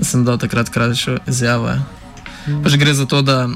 Sem 0.00 0.24
dal 0.24 0.38
takrat 0.38 0.68
krajšo 0.68 1.16
izjavo. 1.26 1.68
Ja. 1.68 1.82
Pač 2.62 2.76
gre 2.76 2.94
za 2.94 3.06
to, 3.06 3.22
da 3.22 3.48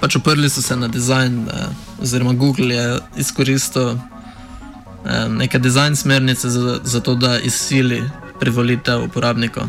pač 0.00 0.16
oprli 0.16 0.50
so 0.50 0.62
se 0.62 0.76
na 0.76 0.88
dizajn, 0.88 1.48
eh, 1.48 1.66
oziroma 2.02 2.32
Google 2.32 2.74
je 2.74 2.98
izkoristil 3.16 3.90
eh, 3.90 5.28
neke 5.28 5.58
dizajn 5.58 5.96
smernice 5.96 6.50
za, 6.50 6.80
za 6.84 7.00
to, 7.00 7.14
da 7.14 7.38
izsili 7.38 8.02
privolitev 8.40 9.04
uporabnikov. 9.04 9.68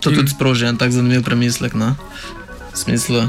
To 0.00 0.10
tudi 0.10 0.30
sproži 0.30 0.66
en 0.66 0.76
tak 0.76 0.92
zanimiv 0.92 1.24
premislek. 1.24 1.74
No? 1.74 1.96
V 2.72 2.78
smislu, 2.78 3.26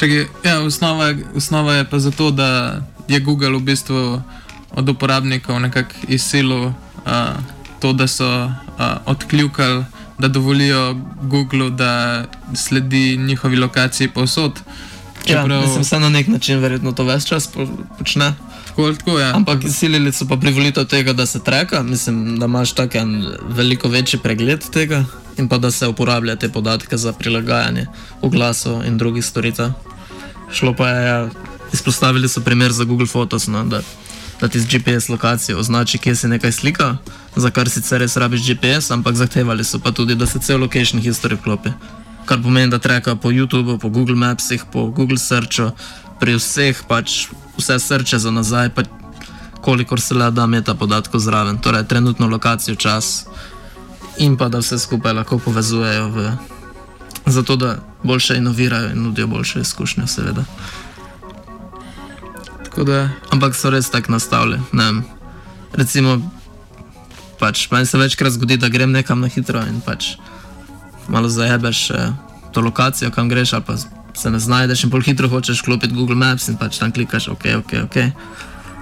Čakaj, 0.00 0.26
ja, 0.44 0.60
osnova, 0.60 1.14
osnova 1.34 1.74
je 1.74 1.84
pa 1.84 1.98
zato, 1.98 2.30
da 2.30 2.80
je 3.08 3.20
Google 3.20 3.58
v 3.58 3.60
bistvu 3.60 4.22
od 4.70 4.88
uporabnikov 4.88 5.60
nekako 5.60 5.94
izsilil 6.08 6.64
uh, 6.64 6.72
to, 7.80 7.92
da 7.92 8.06
so 8.06 8.44
uh, 8.44 8.52
odkljukali, 9.04 9.84
da 10.20 10.28
dovolijo 10.28 10.96
Googlu, 11.22 11.70
da 11.70 12.24
sledi 12.54 13.16
njihovi 13.16 13.56
lokaciji 13.56 14.08
povsod. 14.08 14.60
ja, 15.26 15.42
Čeprav, 15.42 15.62
mislim, 15.62 15.84
se 15.84 16.00
na 16.00 16.08
nek 16.08 16.26
način 16.26 16.58
verjetno 16.58 16.92
to 16.92 17.04
ves 17.04 17.26
čas 17.26 17.46
po, 17.46 17.66
počne. 17.98 18.34
tako 18.68 18.92
tako, 18.92 19.18
ja. 19.18 19.36
Ampak 19.36 19.64
izsilili 19.64 20.12
so 20.12 20.26
pa 20.28 20.36
privolitev 20.36 20.84
tega, 20.84 21.12
da 21.12 21.26
se 21.26 21.44
treka, 21.44 21.82
mislim, 21.82 22.38
da 22.38 22.44
imaš 22.46 22.72
tak 22.72 22.94
en 22.94 23.26
veliko 23.48 23.88
večji 23.88 24.20
pregled 24.22 24.70
tega 24.70 25.04
in 25.38 25.48
pa 25.48 25.58
da 25.58 25.70
se 25.70 25.86
uporablja 25.86 26.36
te 26.36 26.48
podatke 26.48 26.96
za 26.96 27.12
prilagajanje 27.12 27.86
oglasov 28.20 28.84
in 28.84 28.98
drugih 28.98 29.24
storitev. 29.24 29.72
Šlo 30.52 30.74
pa 30.74 30.88
je, 30.88 31.06
ja, 31.06 31.28
izpostavili 31.72 32.28
so 32.28 32.40
primer 32.40 32.72
za 32.72 32.84
Google 32.84 33.06
Photos, 33.06 33.46
no, 33.46 33.64
da, 33.64 33.80
da 34.40 34.48
ti 34.48 34.60
z 34.60 34.66
GPS 34.66 35.08
lokacijo 35.08 35.58
označi, 35.58 35.98
kje 35.98 36.14
si 36.16 36.28
nekaj 36.28 36.52
slika, 36.52 36.96
za 37.36 37.50
kar 37.50 37.68
sicer 37.68 38.00
res 38.00 38.16
rabiš 38.16 38.46
GPS, 38.46 38.90
ampak 38.90 39.16
zahtevali 39.16 39.64
so 39.64 39.78
pa 39.78 39.92
tudi, 39.92 40.14
da 40.14 40.26
se 40.26 40.38
cel 40.38 40.60
location 40.60 41.02
history 41.02 41.36
vklopi. 41.36 41.70
Kar 42.24 42.42
pomeni, 42.42 42.70
da 42.70 42.78
treka 42.78 43.16
po 43.16 43.28
YouTubu, 43.28 43.78
po 43.78 43.88
Google 43.88 44.16
Mapsih, 44.16 44.64
po 44.72 44.86
Google 44.90 45.18
Searchu, 45.18 45.70
pri 46.20 46.36
vseh 46.36 46.82
pač 46.88 47.28
vse 47.58 47.78
srče 47.78 48.18
za 48.18 48.30
nazaj, 48.30 48.70
pa 48.70 48.82
kolikor 49.60 50.00
se 50.00 50.14
le 50.14 50.30
da 50.30 50.46
meta 50.46 50.74
podatkov 50.74 51.20
zraven, 51.20 51.58
torej 51.58 51.84
trenutno 51.84 52.26
lokacijo, 52.26 52.74
čas 52.74 53.26
in 54.18 54.36
pa 54.36 54.48
da 54.48 54.58
vse 54.58 54.78
skupaj 54.78 55.12
lahko 55.12 55.38
povezujejo 55.38 56.08
v. 56.08 56.30
Zato, 57.26 57.56
da 57.56 57.76
boljše 58.02 58.36
inovirajo 58.36 58.90
in 58.90 59.02
nudijo 59.02 59.26
boljše 59.26 59.60
izkušnje, 59.60 60.06
seveda. 60.06 60.44
Da, 62.76 63.08
Ampak 63.30 63.54
so 63.54 63.70
res 63.70 63.90
tako 63.90 64.12
nastavljeni. 64.12 64.62
ne. 64.72 65.02
Recimo, 65.72 66.18
pač, 67.38 67.70
meni 67.70 67.86
se 67.86 67.98
večkrat 67.98 68.32
zgodi, 68.32 68.56
da 68.56 68.68
grem 68.68 68.92
nekam 68.92 69.20
na 69.20 69.28
hitro 69.28 69.62
in 69.66 69.80
pač 69.80 70.14
malo 71.08 71.28
zajebeš 71.28 71.90
eh, 71.90 72.12
to 72.52 72.60
lokacijo, 72.60 73.10
kam 73.10 73.28
greš, 73.28 73.52
ali 73.52 73.62
pa 73.66 73.76
se 74.14 74.30
ne 74.30 74.38
znajdeš 74.38 74.84
in 74.84 74.90
bolj 74.90 75.02
hitro 75.02 75.28
hočeš 75.28 75.62
klopiti 75.62 75.94
Google 75.94 76.16
Maps 76.16 76.48
in 76.48 76.56
pač 76.56 76.78
tam 76.78 76.92
klikaš, 76.92 77.28
ok, 77.28 77.44
ok, 77.58 77.72
ok, 77.84 77.96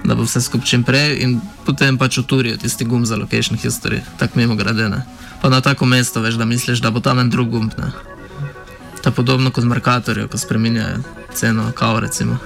da 0.03 0.15
bo 0.15 0.25
vse 0.25 0.41
skupaj 0.41 0.67
čim 0.67 0.83
prej 0.83 1.17
in 1.23 1.39
potem 1.65 1.97
pač 1.97 2.17
uturijo 2.17 2.57
tisti 2.57 2.85
gum 2.85 3.05
za 3.05 3.17
location 3.17 3.57
history, 3.57 4.01
tako 4.19 4.39
mimo 4.39 4.55
gradene. 4.55 5.03
Pa 5.41 5.49
na 5.49 5.61
tako 5.61 5.85
mesto 5.85 6.21
veš, 6.21 6.35
da 6.35 6.45
misliš, 6.45 6.81
da 6.83 6.91
bo 6.91 6.99
tam 6.99 7.19
en 7.19 7.29
drug 7.29 7.49
gumb. 7.49 7.73
Ne? 7.77 7.91
To 9.03 9.09
je 9.09 9.15
podobno 9.15 9.51
kot 9.51 9.63
z 9.63 9.67
Merkatorjem, 9.67 10.27
ko 10.27 10.37
spremenjajo 10.37 10.99
ceno 11.33 11.71
kavo, 11.71 11.99
recimo 11.99 12.37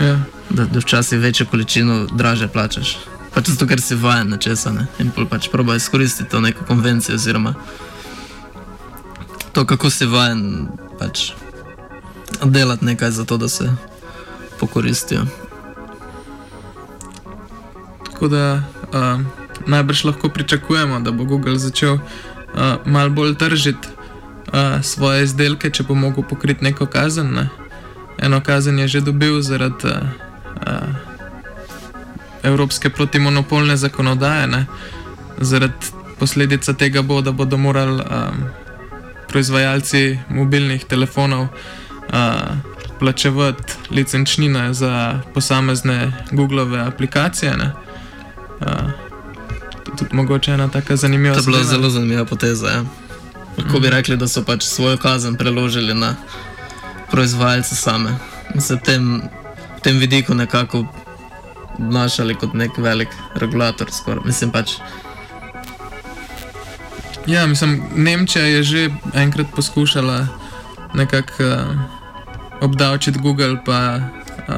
ja. 0.00 0.18
Da, 0.50 0.64
da 0.64 0.78
včasih 0.78 1.20
večjo 1.20 1.46
količino 1.46 2.06
draže 2.12 2.48
plačaš. 2.48 2.96
Pač 3.34 3.48
zato, 3.48 3.66
ker 3.66 3.80
si 3.80 3.94
vajen 3.94 4.28
na 4.28 4.36
česa 4.36 4.72
ne? 4.72 4.86
in 4.98 5.10
pač 5.30 5.48
proba 5.50 5.76
izkoristiti 5.76 6.30
to 6.30 6.40
neko 6.40 6.64
konvencijo, 6.64 7.14
oziroma 7.14 7.54
to, 9.54 9.64
kako 9.66 9.90
si 9.90 10.06
vajen 10.06 10.68
pač 10.98 11.30
delati 12.44 12.84
nekaj 12.84 13.10
za 13.10 13.24
to, 13.24 13.36
da 13.36 13.48
se 13.48 13.70
pokoristijo. 14.60 15.22
Tako 18.12 18.28
da 18.28 18.54
uh, 18.54 19.20
najbrž 19.66 20.04
lahko 20.04 20.28
pričakujemo, 20.28 21.00
da 21.00 21.10
bo 21.10 21.24
Google 21.24 21.58
začel 21.58 21.94
uh, 21.94 22.00
malo 22.84 23.10
bolj 23.10 23.34
tržiti 23.34 23.88
uh, 23.88 24.82
svoje 24.82 25.24
izdelke, 25.24 25.70
če 25.70 25.82
bo 25.82 25.94
mogel 25.94 26.24
pokriti 26.28 26.64
neko 26.64 26.86
kazen. 26.86 27.34
Ne? 27.34 27.48
Eno 28.18 28.40
kazen 28.40 28.78
je 28.78 28.88
že 28.88 29.00
dobil 29.00 29.40
zaradi 29.42 29.86
uh, 29.86 29.94
evropske 32.44 32.90
protimonopolne 32.90 33.76
zakonodaje, 33.76 34.46
ne? 34.46 34.66
zaradi 35.38 35.74
posledica 36.18 36.72
tega 36.72 37.02
bo, 37.02 37.20
da 37.20 37.32
bodo 37.32 37.56
morali 37.56 38.02
um, 38.02 38.44
proizvajalci 39.28 40.18
mobilnih 40.28 40.84
telefonov 40.84 41.42
uh, 41.42 41.48
plačevati 42.98 43.72
licenčnine 43.90 44.74
za 44.74 45.20
posamezne 45.34 46.12
Google 46.30 46.80
aplikacije. 46.80 47.56
Ne? 47.56 47.72
Uh, 48.60 48.66
to 49.84 49.90
je 49.90 49.96
tudi 49.96 50.16
mogoče 50.16 50.52
ena 50.52 50.68
taka 50.68 50.96
zanimiva 50.96 51.34
To 51.34 51.40
je 51.40 51.44
bila 51.44 51.58
zadeva. 51.58 51.70
zelo 51.70 51.90
zanimiva 51.90 52.24
poteza. 52.24 52.68
Ja. 52.68 52.84
Lahko 53.58 53.80
bi 53.80 53.90
rekli, 53.90 54.16
da 54.16 54.28
so 54.28 54.44
pač 54.44 54.62
svojo 54.62 54.96
kazen 54.96 55.36
preložili 55.36 55.94
na 55.94 56.14
proizvajalce 57.10 57.74
same 57.76 58.16
v 58.54 58.60
tem, 59.84 59.98
vidiku 59.98 60.34
nekako 60.34 60.86
obnašali 61.78 62.34
kot 62.34 62.54
nek 62.54 62.78
velik 62.78 63.08
regulator. 63.34 63.90
Skoraj. 63.92 64.24
Mislim 64.24 64.50
pač, 64.50 64.78
Ja, 67.26 67.46
mislim, 67.46 67.82
Nemčija 67.96 68.44
je 68.44 68.62
že 68.62 68.90
enkrat 69.14 69.46
poskušala 69.56 70.26
nekako 70.94 71.42
uh, 71.42 71.80
obdavčiti 72.60 73.18
Google, 73.18 73.64
pa 73.64 73.96
uh, 74.48 74.54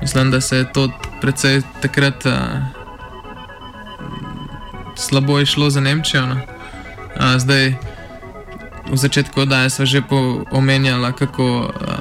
mislim, 0.00 0.30
da 0.30 0.40
se 0.40 0.56
je 0.56 0.72
to 0.72 0.88
precej 1.20 1.62
takrat 1.82 2.26
uh, 2.26 2.32
slabo 4.96 5.40
išlo 5.40 5.70
za 5.70 5.80
Nemčijo. 5.80 6.26
No. 6.26 6.34
Uh, 6.34 7.38
zdaj, 7.38 7.74
v 8.90 8.96
začetku 8.96 9.40
oddaje 9.40 9.70
smo 9.70 9.86
že 9.86 10.02
omenjala, 10.50 11.12
kako, 11.12 11.70
uh, 11.80 11.94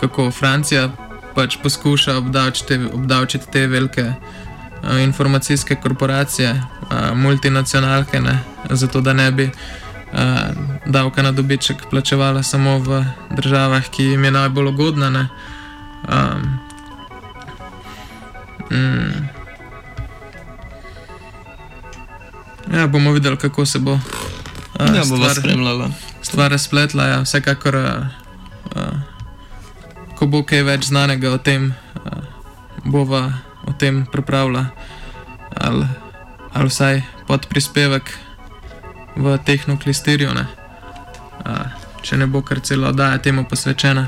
kako 0.00 0.30
Francija 0.30 0.90
pač 1.34 1.56
poskuša 1.62 2.16
obdavčiti, 2.16 2.78
obdavčiti 2.92 3.46
te 3.52 3.66
velike 3.66 4.04
uh, 4.04 5.02
informacijske 5.02 5.74
korporacije, 5.74 6.52
uh, 6.52 7.16
multinacionalke, 7.16 8.20
ne, 8.20 8.38
zato 8.70 9.00
da 9.00 9.12
ne 9.12 9.30
bi 9.32 9.50
uh, 10.12 10.20
davka 10.86 11.22
na 11.22 11.32
dobiček 11.32 11.76
plačevala 11.90 12.42
samo 12.42 12.78
v 12.78 13.04
državah, 13.30 13.88
ki 13.90 14.04
jim 14.04 14.24
je 14.24 14.30
najbolj 14.30 14.66
ugodna. 14.66 15.10
Ne. 15.10 15.28
Um, 16.08 16.58
mm, 18.70 19.28
ja, 22.74 22.86
bomo 22.86 23.12
videli, 23.12 23.36
kako 23.36 23.66
se 23.66 23.78
bo. 23.78 23.92
Uh, 23.92 24.00
ja, 24.96 25.02
bo 25.08 25.16
vas 25.16 25.36
spremljala. 25.36 25.90
stvar 26.22 26.50
razpletla. 26.50 27.04
Ja. 27.04 27.20
Vsekakor, 27.22 27.76
uh, 27.76 28.21
ko 30.22 30.28
bo 30.30 30.44
kaj 30.46 30.60
več 30.62 30.84
znanega 30.86 31.32
o 31.34 31.38
tem, 31.42 31.72
uh, 31.98 32.22
bova 32.86 33.24
o 33.66 33.72
tem 33.74 34.04
pripravila 34.06 34.68
ali, 35.58 35.86
ali 36.54 36.70
vsaj 36.70 37.00
pod 37.26 37.48
prispevek 37.50 38.06
v 39.18 39.34
tehnoklistirju. 39.42 40.30
Uh, 40.30 41.66
če 42.06 42.20
ne 42.22 42.30
bo 42.30 42.38
kar 42.46 42.62
celo 42.62 42.92
oddaja 42.94 43.18
temu 43.18 43.42
posvečena. 43.50 44.06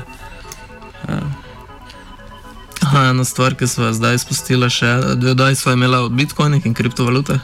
Aha, 2.85 3.03
ena 3.11 3.27
stvar, 3.27 3.57
ki 3.59 3.67
smo 3.67 3.89
jo 3.89 3.97
zdaj 3.99 4.15
izpustili, 4.21 4.71
še 4.71 4.93
dve 5.19 5.35
oddaji 5.35 5.59
smo 5.59 5.75
imeli 5.75 5.99
o 5.99 6.07
bitcoinih 6.07 6.63
in 6.63 6.77
kriptovalutah. 6.79 7.43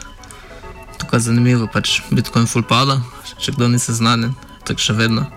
Tukaj 0.95 1.19
je 1.19 1.28
zanimivo, 1.28 1.67
pač 1.67 1.99
bitcoin 2.07 2.47
full 2.47 2.63
pada, 2.63 3.01
če 3.36 3.51
kdo 3.59 3.67
ni 3.67 3.84
seznanjen, 3.84 4.32
tako 4.63 4.88
še 4.88 4.95
vedno. 4.95 5.28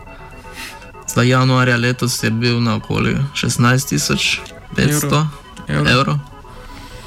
Zdaj 1.15 1.29
januarja 1.29 1.77
letos 1.77 2.23
je 2.23 2.31
bil 2.31 2.59
na 2.61 2.75
okoli 2.75 3.15
16.500 3.35 5.27
Evrov. 5.69 5.87
evrov, 5.87 6.19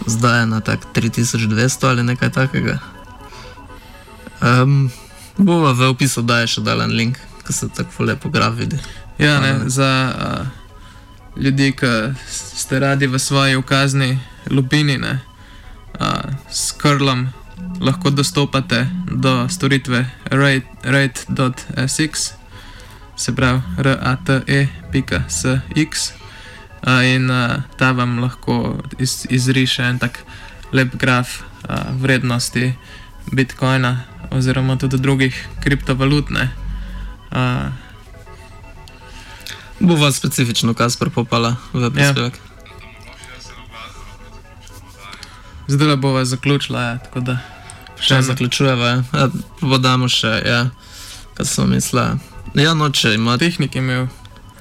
zdaj 0.06 0.40
je 0.40 0.46
na 0.46 0.62
tak 0.62 0.80
3200 0.96 1.90
ali 1.90 2.04
nekaj 2.04 2.32
takega. 2.32 2.80
Um, 4.40 4.88
bova 5.38 5.74
v 5.76 5.92
opisu 5.92 6.24
daje 6.24 6.48
še 6.48 6.64
dalen 6.64 6.96
link, 6.96 7.20
ki 7.44 7.54
se 7.54 7.68
tako 7.68 8.08
lepo 8.08 8.32
graf 8.32 8.56
vidi. 8.56 8.80
Ja, 9.20 9.42
ne, 9.44 9.54
ne. 9.54 9.70
za 9.70 9.92
uh, 10.16 10.48
ljudi, 11.36 11.76
ki 11.76 12.16
ste 12.32 12.80
radi 12.80 13.12
v 13.12 13.20
svoji 13.20 13.60
ukazni 13.60 14.20
lupini, 14.48 14.96
ne, 14.98 15.20
uh, 16.00 16.32
s 16.48 16.72
krlom 16.72 17.28
lahko 17.84 18.10
dostopate 18.10 18.88
do 19.12 19.50
storitve 19.50 20.06
rate- 20.32 20.80
rate.sx, 20.84 22.37
se 23.18 23.36
pravi 23.36 23.62
rate.sx. 23.78 24.92
In 27.06 27.30
ta 27.78 27.92
vam 27.92 28.20
lahko 28.20 28.58
iz, 28.98 29.26
izriše 29.30 29.84
en 29.84 30.00
tak 30.00 30.20
lep 30.72 30.96
graf 30.96 31.28
vrednosti 31.92 32.74
bitcoina 33.32 34.00
oziroma 34.32 34.78
tudi 34.78 34.98
drugih 34.98 35.48
kriptovalut. 35.64 36.30
ne. 36.30 36.50
Uh, 37.32 37.38
Bova 39.80 40.12
specifično 40.12 40.74
Kasper 40.74 41.10
popala 41.10 41.56
v 41.74 41.92
prispevek. 41.92 42.34
Ja. 42.34 42.40
Zdaj 45.68 45.96
bova 45.96 46.26
zaključila, 46.26 46.82
ja, 46.82 46.98
tako 46.98 47.20
da 47.20 47.38
Še 48.00 48.14
ena- 48.14 48.22
zaključujeva, 48.24 48.88
ja. 48.88 49.04
ja 49.14 49.28
pa 49.62 49.78
damo 49.78 50.08
še, 50.08 50.28
ja, 50.46 50.70
kaj 51.34 51.46
sem 51.46 51.70
mislila. 51.70 52.16
Ja, 52.58 52.74
noče 52.74 53.14
ima. 53.14 53.38
tehnik 53.38 53.76
je 53.76 53.80
imel. 53.80 54.08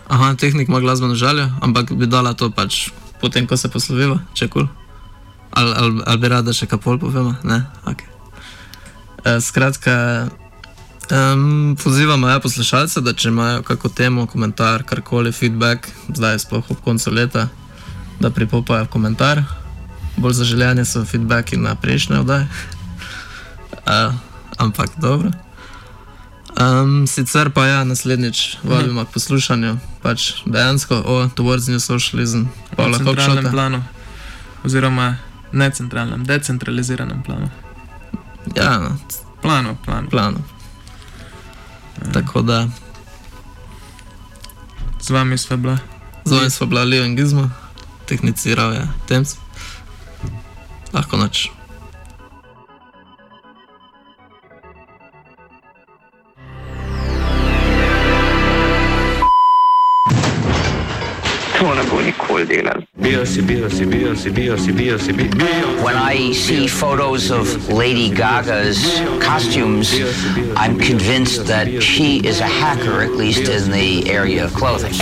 Aha, 0.08 0.34
tehnik 0.34 0.68
ima 0.68 0.80
glasbeno 0.80 1.14
željo, 1.14 1.48
ampak 1.62 1.92
bi 1.92 2.06
dala 2.06 2.34
to 2.34 2.50
pač 2.50 2.90
potem, 3.20 3.46
ko 3.46 3.56
se 3.56 3.68
posloviva, 3.68 4.18
če 4.34 4.48
kul. 4.48 4.66
Cool. 4.66 4.74
Ali, 5.50 5.72
ali, 5.76 6.02
ali 6.06 6.18
bi 6.20 6.28
rada 6.28 6.52
še 6.52 6.66
kaj 6.68 6.78
pol 6.84 6.98
povema? 7.00 7.38
Ne, 7.44 7.62
ok. 7.88 8.02
E, 9.24 9.40
skratka, 9.40 9.94
um, 11.08 11.76
pozivamo 11.84 12.28
ja, 12.28 12.36
poslušalce, 12.40 13.00
da 13.00 13.16
če 13.16 13.32
imajo 13.32 13.62
kako 13.64 13.88
temo, 13.88 14.26
komentar, 14.26 14.84
karkoli, 14.84 15.32
feedback, 15.32 15.88
zdaj 16.12 16.42
sploh 16.44 16.68
ob 16.76 16.84
koncu 16.84 17.14
leta, 17.16 17.48
da 18.20 18.30
pripopajo 18.30 18.90
komentar. 18.92 19.40
Bolj 20.20 20.36
zaželjeni 20.42 20.84
so 20.84 21.04
feedbacki 21.04 21.56
na 21.56 21.74
prejšnje 21.80 22.20
oddaje. 22.20 22.44
Uh, 23.88 24.12
ampak 24.68 25.00
dobro. 25.00 25.32
Um, 26.56 27.04
sicer 27.06 27.50
pa 27.50 27.66
ja, 27.66 27.84
naslednjič 27.84 28.56
vabimo 28.62 29.04
k 29.04 29.10
poslušanju, 29.10 29.76
pač 30.02 30.32
dejansko 30.46 30.94
o 30.96 31.28
Towards 31.28 31.68
New 31.68 31.78
Socialism, 31.78 32.38
Na 32.40 32.76
Pavla 32.76 32.96
centralnem 32.96 33.36
Hopšota. 33.36 33.50
planu, 33.50 33.84
oziroma 34.64 35.16
ne 35.52 35.70
centralnem, 35.70 36.24
decentraliziranem 36.24 37.22
planu. 37.22 37.50
Ja, 38.54 38.78
no, 38.78 38.96
Planu, 39.42 39.76
planu. 39.84 40.08
planu. 40.08 40.40
Tako 42.12 42.42
da 42.42 42.68
Z 44.98 45.10
vami 45.10 45.38
sva 45.38 45.56
bila. 45.56 45.78
z 46.24 46.32
vami 46.32 46.50
smo 46.50 46.66
bila 46.66 46.84
Leo 46.84 47.04
in 47.04 47.16
Gizmo, 47.16 47.50
tehniciral 48.06 48.72
je 48.72 48.88
Temps. 49.06 49.36
Lahko 50.92 51.16
noč. 51.16 51.50
To 61.58 61.74
ne 61.74 61.82
bo 61.90 62.00
nikoli 62.02 62.44
delal. 62.46 62.82
Bio 62.94 63.26
si, 63.26 63.42
bio 63.42 63.70
si, 63.70 63.86
bio 63.86 64.16
si, 64.16 64.30
bio 64.30 64.58
si, 64.58 64.72
bio 64.72 64.98
si, 64.98 65.12
bi- 65.12 65.28
bio. 65.28 65.84
When 65.84 65.96
I 65.96 66.34
see 66.34 66.68
photos 66.68 67.30
of 67.30 67.68
Lady 67.72 68.10
Gaga's 68.10 69.00
costumes, 69.20 69.94
I'm 70.56 70.78
convinced 70.78 71.46
that 71.46 71.82
she 71.82 72.20
is 72.28 72.40
a 72.40 72.46
hacker, 72.46 73.02
at 73.02 73.12
least 73.16 73.48
in 73.48 73.70
the 73.70 74.10
area 74.10 74.44
of 74.44 74.52
clothing. 74.54 74.92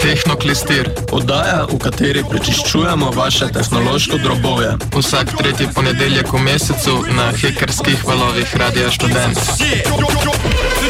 Tehnoklistir. 0.00 0.88
Oddaja, 1.12 1.66
v 1.68 1.78
kateri 1.78 2.24
prečiščujemo 2.30 3.10
vaše 3.16 3.48
tehnološko 3.52 4.18
drobovje. 4.18 4.70
Vsak 4.96 5.36
tretji 5.36 5.68
ponedeljek 5.74 6.32
v 6.32 6.38
mesecu 6.38 7.04
na 7.16 7.32
hekerskih 7.36 8.04
valovih 8.06 8.56
Radia. 8.56 8.88
The 8.88 9.08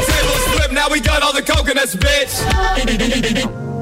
tables 0.07 0.45
flip, 0.55 0.71
now 0.73 0.87
we 0.91 1.01
got 1.01 1.23
all 1.23 1.33
the 1.35 1.43
coconuts, 1.43 1.97
bitch. 1.97 3.70